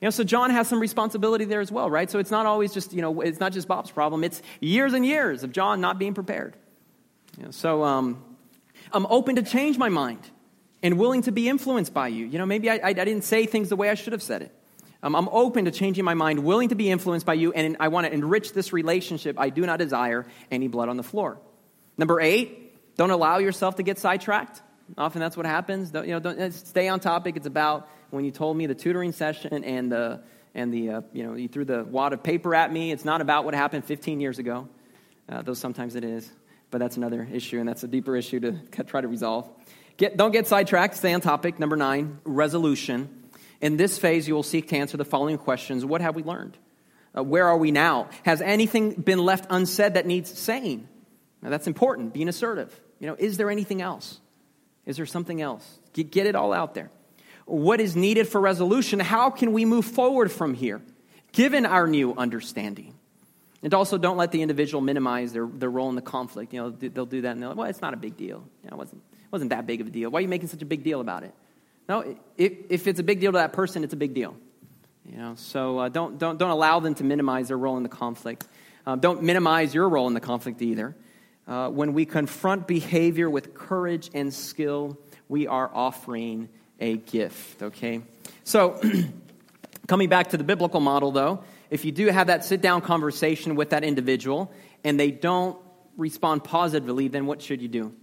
Know, 0.06 0.10
so 0.10 0.22
John 0.22 0.50
has 0.50 0.68
some 0.68 0.78
responsibility 0.78 1.46
there 1.46 1.60
as 1.60 1.72
well, 1.72 1.90
right? 1.90 2.08
So 2.08 2.20
it's 2.20 2.30
not 2.30 2.46
always 2.46 2.72
just, 2.72 2.92
you 2.92 3.02
know, 3.02 3.22
it's 3.22 3.40
not 3.40 3.52
just 3.52 3.66
Bob's 3.66 3.90
problem. 3.90 4.22
It's 4.22 4.40
years 4.60 4.92
and 4.92 5.04
years 5.04 5.42
of 5.42 5.50
John 5.50 5.80
not 5.80 5.98
being 5.98 6.14
prepared. 6.14 6.54
You 7.36 7.46
know, 7.46 7.50
so 7.50 7.82
um, 7.82 8.24
I'm 8.92 9.04
open 9.06 9.34
to 9.34 9.42
change 9.42 9.78
my 9.78 9.88
mind 9.88 10.20
and 10.80 10.96
willing 10.96 11.22
to 11.22 11.32
be 11.32 11.48
influenced 11.48 11.92
by 11.92 12.06
you. 12.06 12.24
You 12.24 12.38
know, 12.38 12.46
maybe 12.46 12.70
I, 12.70 12.74
I, 12.76 12.88
I 12.90 12.92
didn't 12.92 13.22
say 13.22 13.46
things 13.46 13.68
the 13.68 13.74
way 13.74 13.90
I 13.90 13.94
should 13.94 14.12
have 14.12 14.22
said 14.22 14.42
it. 14.42 14.54
Um, 15.02 15.16
I'm 15.16 15.28
open 15.28 15.64
to 15.64 15.72
changing 15.72 16.04
my 16.04 16.14
mind, 16.14 16.44
willing 16.44 16.68
to 16.68 16.76
be 16.76 16.88
influenced 16.88 17.26
by 17.26 17.34
you, 17.34 17.52
and 17.52 17.76
I 17.80 17.88
want 17.88 18.06
to 18.06 18.12
enrich 18.12 18.52
this 18.52 18.72
relationship. 18.72 19.40
I 19.40 19.50
do 19.50 19.66
not 19.66 19.80
desire 19.80 20.24
any 20.52 20.68
blood 20.68 20.88
on 20.88 20.96
the 20.96 21.02
floor. 21.02 21.38
Number 21.98 22.20
eight, 22.20 22.94
don't 22.96 23.10
allow 23.10 23.38
yourself 23.38 23.74
to 23.76 23.82
get 23.82 23.98
sidetracked. 23.98 24.62
Often 24.96 25.20
that's 25.20 25.36
what 25.36 25.46
happens. 25.46 25.90
Don't, 25.90 26.06
you 26.06 26.12
know, 26.12 26.20
don't, 26.20 26.52
stay 26.52 26.88
on 26.88 27.00
topic. 27.00 27.36
It's 27.36 27.46
about 27.46 27.88
when 28.10 28.24
you 28.24 28.30
told 28.30 28.56
me 28.56 28.66
the 28.66 28.74
tutoring 28.74 29.12
session 29.12 29.64
and 29.64 29.90
the, 29.90 30.22
and 30.54 30.72
the 30.72 30.90
uh, 30.90 31.00
you 31.12 31.24
know, 31.24 31.34
you 31.34 31.48
threw 31.48 31.64
the 31.64 31.84
wad 31.84 32.12
of 32.12 32.22
paper 32.22 32.54
at 32.54 32.72
me. 32.72 32.92
It's 32.92 33.04
not 33.04 33.20
about 33.20 33.44
what 33.44 33.54
happened 33.54 33.84
15 33.84 34.20
years 34.20 34.38
ago, 34.38 34.68
uh, 35.28 35.42
though 35.42 35.54
sometimes 35.54 35.96
it 35.96 36.04
is. 36.04 36.30
But 36.70 36.78
that's 36.78 36.96
another 36.96 37.28
issue, 37.30 37.58
and 37.58 37.68
that's 37.68 37.84
a 37.84 37.88
deeper 37.88 38.16
issue 38.16 38.40
to 38.40 38.52
try 38.84 39.00
to 39.00 39.08
resolve. 39.08 39.48
Get, 39.96 40.16
don't 40.16 40.32
get 40.32 40.46
sidetracked. 40.46 40.96
Stay 40.96 41.12
on 41.12 41.20
topic. 41.20 41.58
Number 41.58 41.76
nine, 41.76 42.18
resolution. 42.24 43.24
In 43.60 43.76
this 43.76 43.98
phase, 43.98 44.28
you 44.28 44.34
will 44.34 44.42
seek 44.42 44.68
to 44.68 44.76
answer 44.76 44.96
the 44.96 45.04
following 45.04 45.38
questions 45.38 45.84
What 45.84 46.00
have 46.00 46.14
we 46.14 46.22
learned? 46.22 46.56
Uh, 47.16 47.22
where 47.22 47.46
are 47.46 47.56
we 47.56 47.70
now? 47.70 48.10
Has 48.24 48.42
anything 48.42 48.92
been 48.92 49.18
left 49.18 49.46
unsaid 49.50 49.94
that 49.94 50.06
needs 50.06 50.38
saying? 50.38 50.86
Now, 51.40 51.50
that's 51.50 51.66
important, 51.66 52.12
being 52.12 52.28
assertive. 52.28 52.78
You 52.98 53.06
know, 53.06 53.16
is 53.18 53.36
there 53.36 53.50
anything 53.50 53.80
else? 53.80 54.20
Is 54.86 54.96
there 54.96 55.06
something 55.06 55.42
else? 55.42 55.78
Get, 55.92 56.26
it 56.26 56.34
all 56.34 56.52
out 56.52 56.74
there. 56.74 56.90
What 57.44 57.80
is 57.80 57.96
needed 57.96 58.28
for 58.28 58.40
resolution? 58.40 59.00
How 59.00 59.30
can 59.30 59.52
we 59.52 59.64
move 59.64 59.84
forward 59.84 60.30
from 60.30 60.54
here, 60.54 60.80
given 61.32 61.66
our 61.66 61.86
new 61.86 62.14
understanding? 62.14 62.94
And 63.62 63.74
also, 63.74 63.98
don't 63.98 64.16
let 64.16 64.32
the 64.32 64.42
individual 64.42 64.80
minimize 64.80 65.32
their, 65.32 65.46
their 65.46 65.70
role 65.70 65.88
in 65.88 65.96
the 65.96 66.02
conflict. 66.02 66.52
You 66.52 66.62
know, 66.62 66.70
they'll 66.70 67.06
do 67.06 67.22
that 67.22 67.32
and 67.32 67.42
they're 67.42 67.48
like, 67.48 67.58
well, 67.58 67.68
it's 67.68 67.80
not 67.80 67.94
a 67.94 67.96
big 67.96 68.16
deal. 68.16 68.44
You 68.62 68.70
know, 68.70 68.76
it 68.76 68.78
wasn't, 68.78 69.02
it 69.12 69.32
wasn't 69.32 69.50
that 69.50 69.66
big 69.66 69.80
of 69.80 69.88
a 69.88 69.90
deal. 69.90 70.10
Why 70.10 70.18
are 70.18 70.22
you 70.22 70.28
making 70.28 70.48
such 70.48 70.62
a 70.62 70.66
big 70.66 70.84
deal 70.84 71.00
about 71.00 71.24
it? 71.24 71.34
No, 71.88 72.16
if, 72.36 72.52
if 72.68 72.86
it's 72.86 73.00
a 73.00 73.02
big 73.02 73.20
deal 73.20 73.32
to 73.32 73.38
that 73.38 73.52
person, 73.52 73.82
it's 73.82 73.94
a 73.94 73.96
big 73.96 74.14
deal. 74.14 74.36
You 75.04 75.16
know, 75.16 75.34
so 75.36 75.78
uh, 75.78 75.88
don't, 75.88 76.18
don't, 76.18 76.36
don't 76.38 76.50
allow 76.50 76.80
them 76.80 76.94
to 76.96 77.04
minimize 77.04 77.48
their 77.48 77.58
role 77.58 77.76
in 77.76 77.82
the 77.82 77.88
conflict. 77.88 78.46
Uh, 78.84 78.96
don't 78.96 79.22
minimize 79.22 79.74
your 79.74 79.88
role 79.88 80.06
in 80.08 80.14
the 80.14 80.20
conflict 80.20 80.62
either. 80.62 80.96
Uh, 81.46 81.68
when 81.68 81.92
we 81.92 82.04
confront 82.04 82.66
behavior 82.66 83.30
with 83.30 83.54
courage 83.54 84.10
and 84.14 84.34
skill, 84.34 84.98
we 85.28 85.46
are 85.46 85.70
offering 85.72 86.48
a 86.80 86.96
gift, 86.96 87.62
okay? 87.62 88.02
So, 88.42 88.80
coming 89.86 90.08
back 90.08 90.30
to 90.30 90.36
the 90.36 90.44
biblical 90.44 90.80
model, 90.80 91.12
though, 91.12 91.44
if 91.70 91.84
you 91.84 91.92
do 91.92 92.08
have 92.08 92.26
that 92.28 92.44
sit 92.44 92.60
down 92.60 92.80
conversation 92.80 93.54
with 93.54 93.70
that 93.70 93.84
individual 93.84 94.52
and 94.82 94.98
they 94.98 95.10
don't 95.10 95.56
respond 95.96 96.44
positively, 96.44 97.08
then 97.08 97.26
what 97.26 97.40
should 97.40 97.62
you 97.62 97.68
do? 97.68 97.94